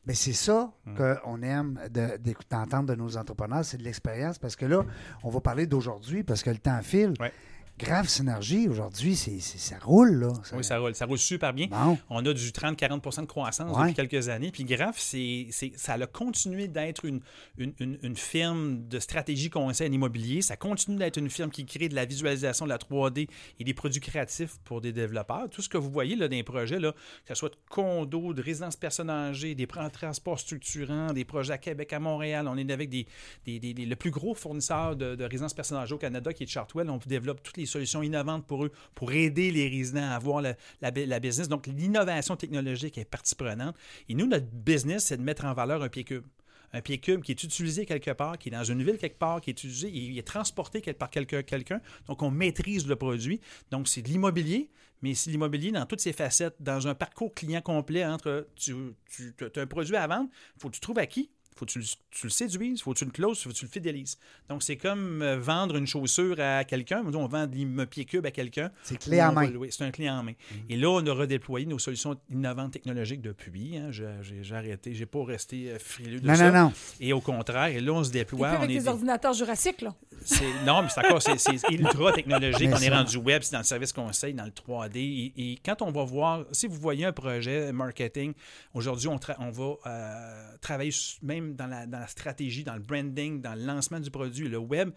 [0.06, 0.96] Mais c'est ça Mm.
[0.96, 2.18] qu'on aime de-
[2.50, 4.40] d'entendre de nos entrepreneurs, c'est de l'expérience.
[4.40, 4.84] Parce que là,
[5.24, 7.14] on va parler d'aujourd'hui parce que le temps file.
[7.20, 7.32] Ouais.
[7.80, 10.34] Grave synergie, aujourd'hui, c'est, c'est- ça roule, là.
[10.54, 10.94] Oui, ça roule.
[10.96, 11.68] Ça roule super bien.
[11.68, 11.98] Bon.
[12.10, 13.92] On a du 30-40% de croissance Ouais.
[13.94, 14.52] depuis quelques années.
[14.52, 17.22] Puis Graph, c'est, c'est- ça a continué d'être une,
[17.58, 20.42] une, une- une firme de stratégie conseil en immobilier.
[20.42, 23.74] Ça continue d'être une firme qui crée de la visualisation de la 3D et des
[23.74, 25.50] produits créatifs pour des développeurs.
[25.50, 28.34] Tout ce que vous voyez là, dans les projets, là, que ce soit de condos,
[28.34, 32.48] de résidences personnes âgées, des plans de transport structurants, des projets à Québec, à Montréal.
[32.50, 33.08] On est avec des,
[33.46, 36.44] des- des- des- le plus gros fournisseur de, de résidences personnes âgées au Canada, qui
[36.44, 36.90] est Chartwell.
[36.90, 40.56] On développe toutes les solutions innovantes pour eux, pour aider les résidents à avoir la,
[40.82, 41.48] la, business.
[41.48, 43.76] Donc, l'innovation technologique est partie prenante.
[44.10, 46.26] Et nous, notre business, c'est de mettre en valeur un pied cube.
[46.72, 49.42] Un pied cube qui est utilisé quelque part, qui est dans une ville quelque part,
[49.42, 51.82] qui est utilisé, il est transporté par quelqu'un.
[52.08, 53.40] Donc, on maîtrise le produit.
[53.72, 54.70] Donc, c'est de l'immobilier,
[55.02, 58.76] mais c'est l'immobilier dans toutes ses facettes, dans un parcours client complet entre tu,
[59.10, 61.32] tu as un produit à vendre, il faut que tu trouves à qui?
[61.56, 63.66] Faut que tu, le- tu le séduises, faut que tu le closes, faut que tu
[63.66, 64.18] le fidélises.
[64.48, 67.04] Donc, c'est comme euh, vendre une chaussure à quelqu'un.
[67.14, 68.72] On vend un pied cube à quelqu'un.
[68.84, 69.52] C'est clé en main.
[69.70, 70.32] C'est un clé en main.
[70.70, 73.76] Et là, on a redéployé nos solutions innovantes technologiques depuis.
[73.78, 73.90] hein.
[73.92, 74.94] J'ai arrêté.
[74.94, 76.50] J'ai pas resté euh, frileux de Non, ça.
[76.52, 76.74] non, non.
[77.02, 78.48] Et au contraire, et là, on se déploie.
[78.50, 79.94] plus on avec est des- ordinateurs jurassiques, là.
[80.24, 81.34] c'est- non, mais c'est encore, c'est,
[81.72, 82.70] ultra technologique.
[82.70, 84.98] Mais on est rendu web, c'est dans le service conseil, dans le 3D.
[84.98, 88.34] Et, et quand on va voir, si vous voyez un projet marketing,
[88.74, 89.18] aujourd'hui, on,
[89.52, 91.18] va euh, travailler s-
[91.56, 94.92] dans la stratégie, dans le branding, dans le lancement du produit, le web.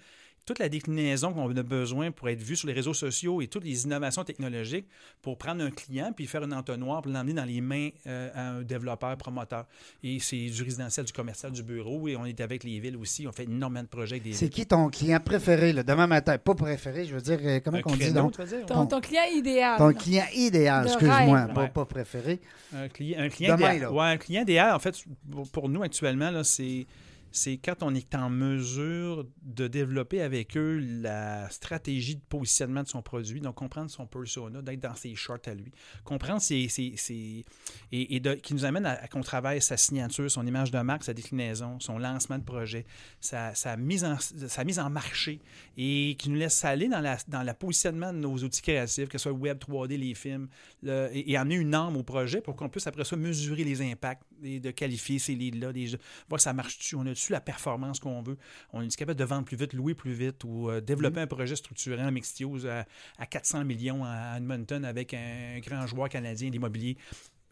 [0.45, 3.63] Toute la déclinaison qu'on a besoin pour être vu sur les réseaux sociaux et toutes
[3.63, 4.87] les innovations technologiques
[5.23, 8.49] pour prendre un client puis faire un entonnoir pour l'emmener dans les mains euh, à
[8.51, 9.67] un développeur, promoteur.
[10.03, 12.09] Et c'est du résidentiel, du commercial, du bureau.
[12.09, 13.25] Et on est avec les villes aussi.
[13.29, 16.37] On fait énormément de projets avec des C'est qui ton client préféré, là, demain matin?
[16.39, 18.41] Pas préféré, je veux dire, euh, comment Un on dit donc?
[18.45, 18.67] dire?
[18.67, 19.79] Ton, ton client idéal.
[19.79, 21.69] Ton client idéal, excuse-moi, pas, Ouais.
[21.69, 22.41] pas préféré.
[22.75, 23.83] Un client, un client Demain, idéal.
[23.83, 23.93] là.
[23.93, 26.85] Ouais, un client idéal, en fait, pour- pour nous actuellement, là, c'est,
[27.33, 32.89] c'est quand on est en mesure de développer avec eux la stratégie de positionnement de
[32.89, 35.73] son produit, donc comprendre son persona, d'être dans ses shorts à lui,
[36.05, 37.45] comprendre ses, ses- ses-
[37.91, 41.15] et, et qui nous amène à, qu'on travaille sa signature, son image de marque, sa
[41.15, 42.85] déclinaison, son lancement de projet,
[43.21, 45.41] sa, mise, en, sa mise en marché
[45.77, 49.19] et qui nous laisse aller dans la, dans le positionnement de nos outils créatifs, que
[49.19, 50.49] ce soit web 3D, les films,
[50.87, 54.23] et, et amener une arme au projet pour qu'on puisse après ça mesurer les impacts
[54.45, 55.73] et de qualifier ces leads-là,
[56.29, 58.39] voir ça marche-tu, on la performance qu'on veut,
[58.73, 61.57] on est capable de vendre plus vite, louer plus vite ou euh, développer un projet
[61.57, 62.87] structurant mixed use à,
[63.19, 66.97] à 400 millions à Edmonton avec un grand joueur canadien d'immobilier?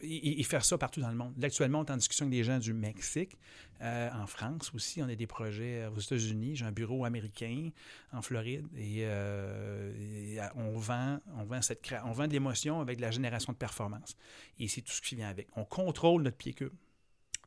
[0.03, 1.33] Et, faire ça partout dans le monde.
[1.37, 3.37] Là, actuellement, on est en discussion avec des gens du Mexique,
[3.81, 5.01] euh, en France aussi.
[5.01, 6.55] On a des projets euh, aux États-Unis.
[6.55, 7.69] J'ai un bureau américain
[8.11, 12.97] en Floride et, euh, et, on vend, on vend cette, on vend de l'émotion avec
[12.97, 14.15] de la génération de performance.
[14.59, 15.47] Et c'est tout ce qui vient avec.
[15.55, 16.73] On contrôle notre pied cube.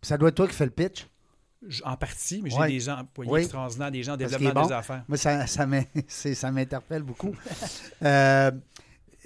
[0.02, 1.06] Ça doit être toi qui fais le pitch.
[1.84, 3.40] En partie, mais j'ai des employés Oui.
[3.40, 4.66] extraordinaires, des gens en développement bon.
[4.66, 5.04] des affaires.
[5.08, 5.66] Moi, ça, ça
[6.52, 7.34] m'interpelle beaucoup.
[8.02, 8.50] Euh,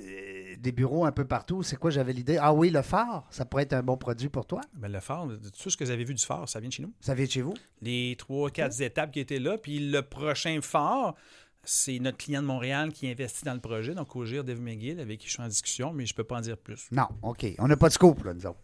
[0.01, 1.65] euh, des bureaux un peu partout.
[1.65, 2.39] C'est quoi, j'avais l'idée?
[2.41, 4.61] Ah oui, le phare, ça pourrait être un bon produit pour toi.
[4.75, 5.27] Ben, le phare,
[5.61, 6.93] tout ce que vous avez vu du phare, ça vient de chez nous.
[7.01, 7.55] Ça vient de chez vous?
[7.83, 9.59] les trois, quatre étapes qui étaient là.
[9.59, 11.17] Puis le prochain phare,
[11.65, 15.19] c'est notre client de Montréal qui investit dans le projet, donc Ogir Dave McGill, avec
[15.19, 16.87] qui je suis en discussion, mais je peux pas en dire plus.
[16.93, 17.45] Non, OK.
[17.59, 18.61] On n'a pas de scoop, là, nous autres.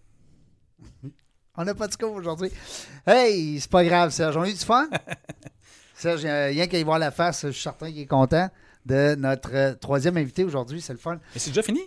[1.56, 2.50] On n'a pas de scoop aujourd'hui.
[3.06, 4.36] Hey, c'est pas grave, Serge.
[4.36, 4.88] On a eu du fun?
[5.94, 8.48] Serge, rien qu'à y voir la face, je suis certain qu'il est content
[8.84, 10.80] de notre euh, troisième invité aujourd'hui.
[10.80, 11.20] C'est le fun.
[11.32, 11.80] Mais c'est déjà fini?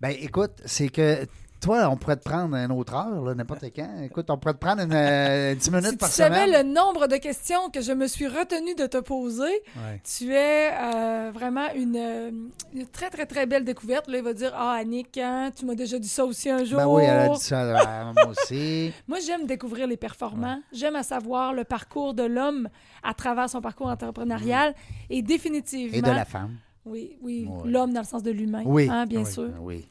[0.00, 1.26] Ben, écoute, c'est que
[1.64, 3.88] toi, on pourrait te prendre une autre heure, n'importe quand.
[4.02, 6.66] Écoute, on pourrait te prendre une, euh, 10 minutes Si par tu savais semaine.
[6.68, 9.44] le nombre de questions que je me suis retenue de te poser,
[9.76, 10.00] Ouais.
[10.04, 12.30] tu es euh, vraiment une, euh,
[12.74, 14.08] une très, très, très belle découverte.
[14.08, 16.78] Là, il va dire Ah, Annick, hein, tu m'as déjà dit ça aussi un jour.
[16.78, 18.92] Ben oui, elle a dit ça à moi aussi.
[19.08, 20.60] Moi, j'aime découvrir les performants.
[20.72, 22.68] J'aime à savoir le parcours de l'homme
[23.02, 24.74] à travers son parcours entrepreneurial.
[25.08, 25.96] Et définitivement.
[25.96, 26.56] Et de la femme.
[26.84, 27.46] Oui, oui.
[27.48, 27.70] Ouais.
[27.70, 28.62] L'homme dans le sens de l'humain.
[28.66, 28.88] Oui.
[28.90, 29.32] hein, bien Oui.
[29.32, 29.48] sûr.
[29.54, 29.86] Ah Oui.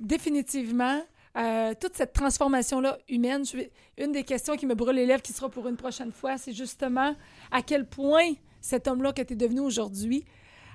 [0.00, 1.02] Définitivement.
[1.36, 3.58] euh, toute cette transformation-là humaine, je
[3.98, 6.52] une des questions qui me brûle les lèvres, qui sera pour une prochaine fois, c'est
[6.54, 7.14] justement
[7.50, 8.32] à quel point
[8.62, 10.24] cet homme-là que tu es devenu aujourd'hui,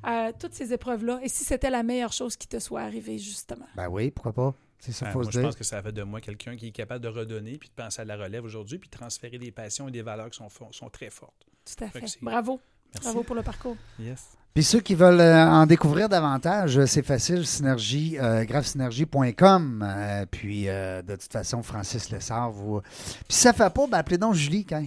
[0.05, 3.65] euh, toutes ces épreuves-là, et si c'était la meilleure chose qui te soit arrivée, justement.
[3.75, 4.53] Ben oui, pourquoi pas?
[4.79, 5.47] C'est ça, Ben, faut moi, se je dire.
[5.47, 8.01] pense que ça fait de moi quelqu'un qui est capable de redonner, puis de penser
[8.01, 10.39] à la relève aujourd'hui, puis de transférer des passions et des valeurs qui
[10.71, 11.45] sont, très fortes.
[11.65, 12.59] Tout à Fait Bravo.
[12.93, 13.03] Merci.
[13.07, 13.77] Bravo pour le parcours.
[13.99, 14.37] Yes.
[14.53, 19.85] Puis ceux qui veulent euh, en découvrir davantage, euh, c'est facile, synergie, euh, gravesynergie.com.
[19.87, 22.81] Euh, puis, euh, de toute façon, Francis Lessard, vous...
[22.81, 24.83] Puis si ça fait pas, ben appelez donc Julie quand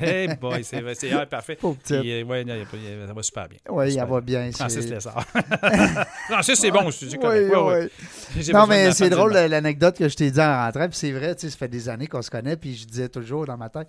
[0.00, 0.82] Hey boy, c'est
[1.12, 1.56] ah, parfait.
[1.62, 2.44] Ouais,
[3.06, 3.58] ça va super bien.
[3.68, 4.50] Oui, elle va bien.
[4.50, 5.24] Francis Lessard.
[6.28, 7.90] Francis, c'est bon, je suis Oui,
[8.34, 8.52] oui.
[8.52, 10.88] Non, mais c'est drôle l'anecdote que je t'ai dit en rentrant.
[10.88, 12.56] Puis c'est vrai, tu sais, ça fait des années qu'on se connaît.
[12.56, 13.86] Puis je disais toujours dans ma tête.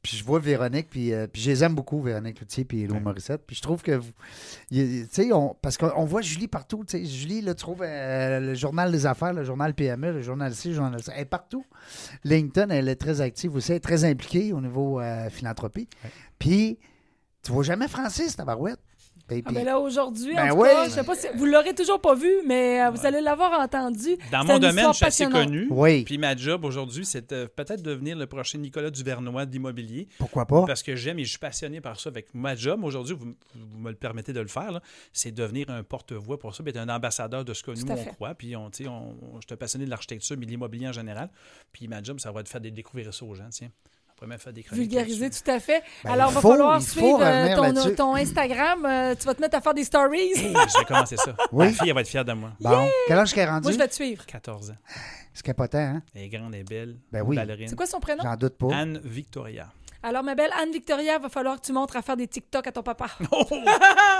[0.00, 2.94] Puis je vois Véronique, puis, euh, puis je les aime beaucoup, Véronique Loutier puis Lou
[2.94, 3.00] Ouais.
[3.00, 3.42] Morissette.
[3.46, 4.12] Puis je trouve que, vous,
[4.70, 6.84] tu sais, on- parce qu'on voit Julie partout.
[6.86, 10.22] Tu sais, Julie, là, tu trouves euh, le journal des affaires, le journal PME, le
[10.22, 11.12] journal ci, le journal ça.
[11.16, 11.64] Elle est partout.
[12.24, 15.88] LinkedIn, elle est très active aussi, elle est très impliquée au niveau euh, philanthropie.
[16.04, 16.10] Ouais.
[16.38, 16.78] Puis,
[17.42, 18.78] tu vois jamais Francis, tabarouette.
[19.30, 20.68] Ah, ben là, aujourd'hui, Ben en tout oui.
[20.68, 23.60] cas, je sais pas si vous l'aurez toujours pas vu, mais euh, vous allez l'avoir
[23.60, 24.16] entendu.
[24.32, 25.66] Dans mon domaine, je suis assez connu.
[25.70, 30.08] oui, Puis ma job aujourd'hui, c'est de peut-être devenir le prochain Nicolas Duvernois de l'immobilier.
[30.18, 30.64] pourquoi pas?
[30.66, 32.08] Parce que j'aime et je suis passionné par ça.
[32.08, 34.80] Avec ma job, aujourd'hui, vous, vous me le permettez de le faire,
[35.12, 37.92] c'est devenir un porte-voix pour ça, puis être un ambassadeur de ce que Tout nous,
[37.92, 38.10] on fait.
[38.14, 38.34] croit.
[38.34, 41.28] Puis on, tu sais, on, je suis passionné de l'architecture, mais de l'immobilier en général.
[41.72, 43.68] Puis ma job, ça va être de faire des découvrir ça aux gens, tiens.
[44.20, 45.82] Des chroniques Vulgariser, tout à fait.
[46.04, 48.84] Ben, Alors, il va faut- falloir il suivre euh, ton, Instagram.
[48.84, 50.32] Euh, tu vas te mettre à faire des stories.
[50.34, 51.36] Hey, je vais commencer ça.
[51.52, 51.66] Oui.
[51.66, 52.50] Ma fille, elle va être fière de moi.
[52.60, 53.64] Bon, quel âge qu'elle est rendue?
[53.64, 54.26] Moi, je vais te suivre.
[54.26, 54.76] 14 ans.
[55.32, 56.02] C'est capotant, hein?
[56.14, 56.96] Elle est grande et belle.
[57.12, 57.38] Ben oui.
[57.68, 58.22] C'est quoi son prénom?
[58.24, 58.74] J'en doute pas.
[58.74, 59.68] Anne Victoria.
[60.00, 62.82] Alors, ma belle Anne-Victoria, va falloir que tu montres à faire des TikTok à ton
[62.82, 63.06] papa.
[63.32, 63.44] Oh!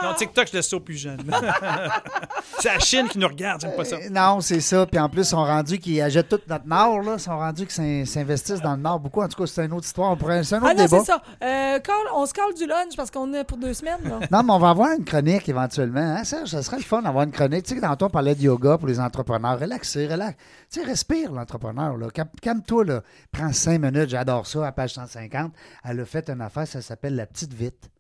[0.02, 1.22] Non, TikTok, je laisse ça aux plus jeunes.
[2.60, 3.96] c'est la Chine qui nous regarde, j'aime pas ça.
[3.96, 4.86] Euh, Non, c'est ça.
[4.86, 7.14] Puis en plus, ils sont rendus qu'ils achètent tout notre nord, là.
[7.14, 9.22] Ils sont rendus qu'ils s'in- s'investissent dans le nord beaucoup.
[9.22, 10.10] En tout cas, c'est une autre histoire.
[10.12, 10.42] On pourrait...
[10.44, 10.98] C'est un autre Ah non, débat.
[11.00, 11.22] c'est ça.
[11.42, 14.00] Euh, call- on se colle du lunch parce qu'on est pour deux semaines.
[14.04, 14.18] là.
[14.30, 16.00] Non, mais on va avoir une chronique éventuellement.
[16.00, 16.50] Hein, Serge?
[16.50, 17.64] ça serait le fun d'avoir une chronique.
[17.64, 19.58] Tu sais, tantôt, on parlait de yoga pour les entrepreneurs.
[19.60, 20.36] Relaxer, relax.
[20.70, 21.94] Tu sais, respire, l'entrepreneur.
[22.42, 23.02] Calme-toi, là.
[23.32, 24.10] Prends cinq minutes.
[24.10, 25.52] J'adore ça, à page 150.
[25.84, 27.90] Elle a fait une affaire, ça s'appelle La Petite Vite.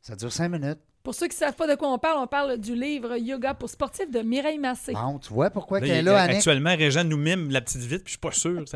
[0.00, 0.78] Ça dure cinq minutes.
[1.02, 3.54] Pour ceux qui ne savent pas de quoi on parle, on parle du livre Yoga
[3.54, 4.92] pour sportifs de Mireille Massé.
[4.92, 6.36] Bon, tu vois pourquoi Là, qu'elle est là, Annick?
[6.36, 8.62] actuellement, Régent nous mime la petite vite, puis je suis pas sûr.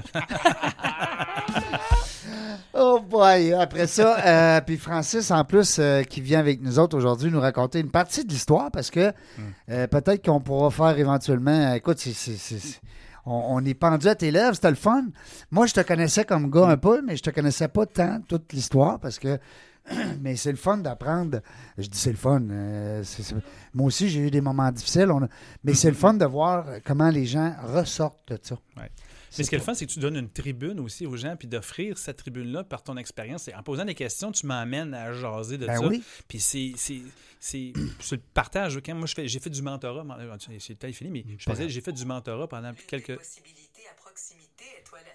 [2.77, 3.53] Oh boy!
[3.53, 4.19] Après ça,
[4.57, 7.91] euh, puis Francis, en plus, euh, qui vient avec nous autres aujourd'hui, nous raconter une
[7.91, 9.13] partie de l'histoire parce que
[9.71, 11.73] euh, peut-être qu'on pourra faire éventuellement.
[11.75, 12.81] écoute, c'est- c'est- c'est- c'est-
[13.27, 15.05] on, on est pendu à tes lèvres, c'était le fun.
[15.51, 18.53] Moi, je te connaissais comme gars un peu, mais je te connaissais pas tant toute
[18.53, 19.39] l'histoire parce que.
[20.23, 21.41] Mais c'est le fun d'apprendre.
[21.77, 22.41] Je dis c'est le fun.
[22.51, 23.35] euh, c'est- c'est-
[23.75, 25.11] moi aussi, j'ai eu des moments difficiles.
[25.11, 25.29] on a-
[25.63, 28.55] mais c'est le fun de voir comment les gens ressortent de ça.
[28.79, 28.91] Ouais.
[29.39, 31.37] Mais ce qui est le fun, c'est que tu donnes une tribune aussi aux gens,
[31.37, 33.49] puis d'offrir cette tribune-là par ton expérience.
[33.57, 35.87] En posant des questions, tu m'emmènes à jaser de Ben ça.
[35.87, 36.03] oui.
[36.29, 37.01] Puis c'est, c'est,
[37.41, 38.81] c'est, c'est le partage.
[38.85, 40.05] Quand moi, je fais, j'ai fait du mentorat,
[40.59, 43.17] c'est peut-être fini, mais je faisais, j'ai fait du mentorat pendant quelques...
[43.17, 45.14] Possibilité à proximité et toilette.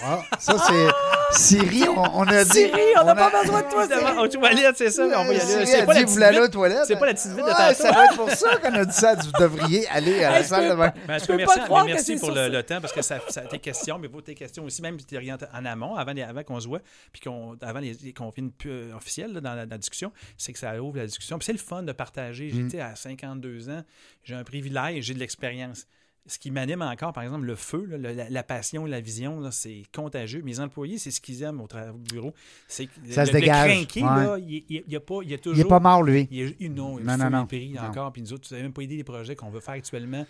[0.00, 0.88] Ah, ça, c'est
[1.30, 1.88] Siri.
[1.88, 2.50] On, on a dit.
[2.50, 3.94] Siri, on n'a pas besoin de toi, Siri.
[3.98, 5.66] Évidemment, Aux toilettes, c'est ça, on va y aller.
[5.66, 6.84] C'est a pas dit, la petite l'allez aux toilettes.
[6.86, 7.74] C'est pas la petite vite de tantôt.
[7.74, 9.14] ça doit être pour ça qu'on a dit ça.
[9.14, 10.92] Vous devriez aller à la salle de bain.
[10.94, 13.42] Ben, merci, pas croire mais que merci c'est pour le, temps parce que ça, ça
[13.42, 16.42] tes questions, mais vos tes questions aussi, même si tu rien en amont, avant, avant
[16.44, 16.80] qu'on se voit,
[17.12, 17.80] puis qu'on, avant
[18.16, 21.38] qu'on plus euh, officiel là, dans la, la discussion, c'est que ça ouvre la discussion.
[21.38, 22.50] Puis c'est le fun de partager.
[22.52, 22.56] Mm.
[22.56, 23.82] J'étais à 52 ans,
[24.22, 25.86] j'ai un privilège, j'ai de l'expérience.
[26.28, 29.82] Ce qui m'anime encore, par exemple, le feu, là, la, la passion, la vision, c'est
[29.94, 30.42] contagieux.
[30.42, 32.34] Mes employés, c'est ce qu'ils aiment au, au bureau.
[32.68, 34.06] C'est que Ça le, se le dégage, crinqué, ouais.
[34.08, 36.28] là, il, il, il y a pas, il a toujours Il pas mort, lui.
[36.30, 37.46] il est, non, il Non, non,
[37.88, 38.12] encore.
[38.12, 40.24] Puis nous autres, vous n'avez même pas idée des projets qu'on veut faire actuellement.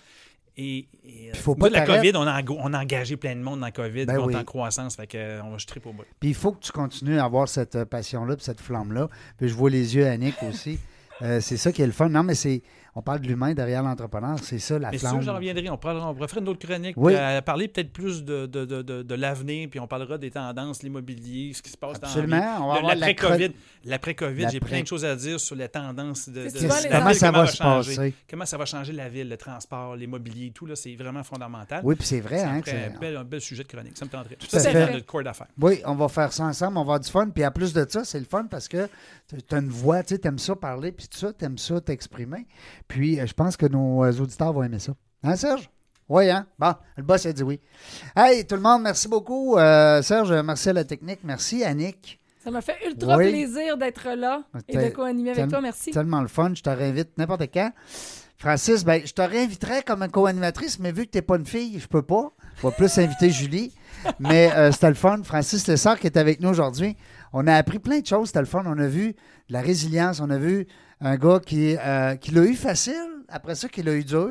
[0.60, 1.86] Et, et, euh, faut pas la.
[1.86, 4.26] COVID, on a, engo- on a engagé plein de monde dans la COVID, Ben on
[4.26, 4.34] oui.
[4.34, 6.02] est en croissance, fait que, euh, on va jeter pour bout.
[6.18, 9.08] Puis il faut que tu continues à avoir cette euh, passion-là, cette flamme-là.
[9.36, 10.78] Puis je vois les yeux à Nick aussi.
[11.20, 12.08] Euh, c'est ça qui est le fun.
[12.08, 12.62] Non, mais c'est.
[12.94, 14.36] On parle de l'humain derrière l'entrepreneur.
[14.42, 15.22] C'est ça, la Mais sûr, flamme.
[15.22, 15.68] j'en reviendrai.
[15.70, 17.14] On, parlera, on referait une autre chronique, Oui.
[17.44, 21.52] parler peut-être plus de, de, de, de, de l'avenir, puis on parlera des tendances, l'immobilier,
[21.54, 22.06] ce qui se passe dans.
[22.08, 22.36] Absolument.
[22.60, 23.52] On va Le- avoir la L'après-COVID,
[23.84, 26.40] l'après-COVID, j'ai plein de choses à dire sur les tendances de,
[26.88, 27.96] la Comment ça va se changer.
[27.96, 28.14] passer?
[28.28, 31.80] Comment ça va changer la ville, le transport, l'immobilier, tout, là, c'est vraiment fondamental.
[31.84, 32.38] Oui, puis c'est vrai.
[32.38, 33.96] Ça Hein, c'est- un bel, un bel sujet de chronique.
[33.96, 34.36] Ça me tenterait.
[34.40, 34.86] à Ça, c'est fait.
[34.86, 35.46] dans notre corps d'affaires.
[35.60, 37.28] Oui, on va faire ça ensemble, on va avoir du fun.
[37.30, 38.88] Puis en plus de ça, c'est le fun parce que
[39.28, 42.46] tu as une voix, tu aimes ça parler, puis tout ça, tu aimes ça t'exprimer.
[42.88, 44.92] Puis euh, je pense que nos euh, auditeurs vont aimer ça.
[45.22, 45.70] Hein, Serge?
[46.08, 46.46] Oui, hein?
[46.58, 47.60] Bon, le boss a dit oui.
[48.16, 49.58] Hey, tout le monde, merci beaucoup.
[49.58, 51.20] Euh, Serge, merci à la technique.
[51.22, 52.18] Merci, Annick.
[52.42, 53.28] Ça m'a fait ultra Oui.
[53.28, 55.60] plaisir d'être là et de co-animer avec toi.
[55.60, 55.90] Merci.
[55.90, 56.52] Tellement le fun.
[56.54, 57.72] Je te réinvite n'importe quand.
[58.38, 61.78] Francis, ben, je te réinviterais comme co-animatrice, mais vu que tu n'es pas une fille,
[61.80, 62.30] je peux pas.
[62.62, 63.72] Je vais plus inviter Julie.
[64.20, 65.20] Mais euh, c'était le fun.
[65.24, 66.96] Francis Lessard qui est avec nous aujourd'hui.
[67.32, 68.28] On a appris plein de choses.
[68.28, 68.62] C'était le fun.
[68.66, 70.20] On a vu de la résilience.
[70.20, 70.66] On a vu
[71.00, 72.94] un gars qui, euh, qui l'a eu facile,
[73.28, 74.30] après ça, qui l'a eu dur.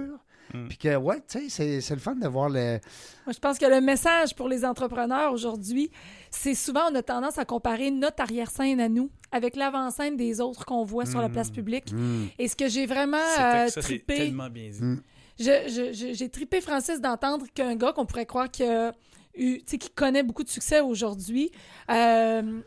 [0.54, 0.68] Mm.
[0.70, 2.80] Puis que, ouais, tu sais, c'est- c'est le fun de voir le.
[3.26, 5.92] Moi, je pense que le message pour les entrepreneurs aujourd'hui,
[6.32, 10.64] c'est souvent on a tendance à comparer notre arrière-scène à nous avec l'avant-scène des autres
[10.66, 11.94] qu'on voit sur la place publique.
[12.40, 14.82] Et ce que j'ai vraiment C'est- euh, ça, c'est trippé, tellement bien dit.
[14.82, 15.02] Mm.
[15.38, 18.94] je- je- je- j'ai trippé Francis d'entendre qu'un gars qu'on pourrait croire qui, a
[19.36, 21.52] eu- tu sais, qui connaît beaucoup de succès aujourd'hui
[21.92, 22.62] euh,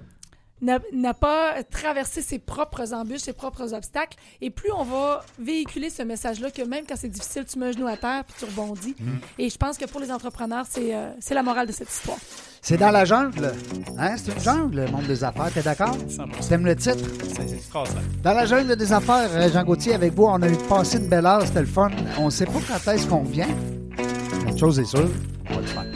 [0.63, 4.17] n'a pas traversé ses propres embûches, ses propres obstacles.
[4.41, 7.73] Et plus on va véhiculer ce message-là, que même quand c'est difficile, tu mets un
[7.73, 8.95] genou à terre puis tu rebondis.
[9.39, 12.19] Et je pense que pour les entrepreneurs, c'est euh, c'est la morale de cette histoire.
[12.63, 13.53] C'est dans la jungle.
[13.99, 14.17] Hein?
[14.17, 15.51] C'est une jungle, le monde des affaires.
[15.53, 15.97] T'es d'accord?
[15.97, 16.49] 100%.
[16.49, 16.99] T'aimes le titre?
[17.35, 18.03] C'est extraordinaire.
[18.23, 21.09] Dans la jungle des affaires, euh, Jean Gauthier, avec vous, on a eu passé une
[21.09, 21.91] belle heure, c'était le fun.
[22.19, 23.47] On ne sait pas quand est-ce qu'on revient.
[24.47, 25.09] Une chose est sûre,
[25.49, 25.87] on va le faire.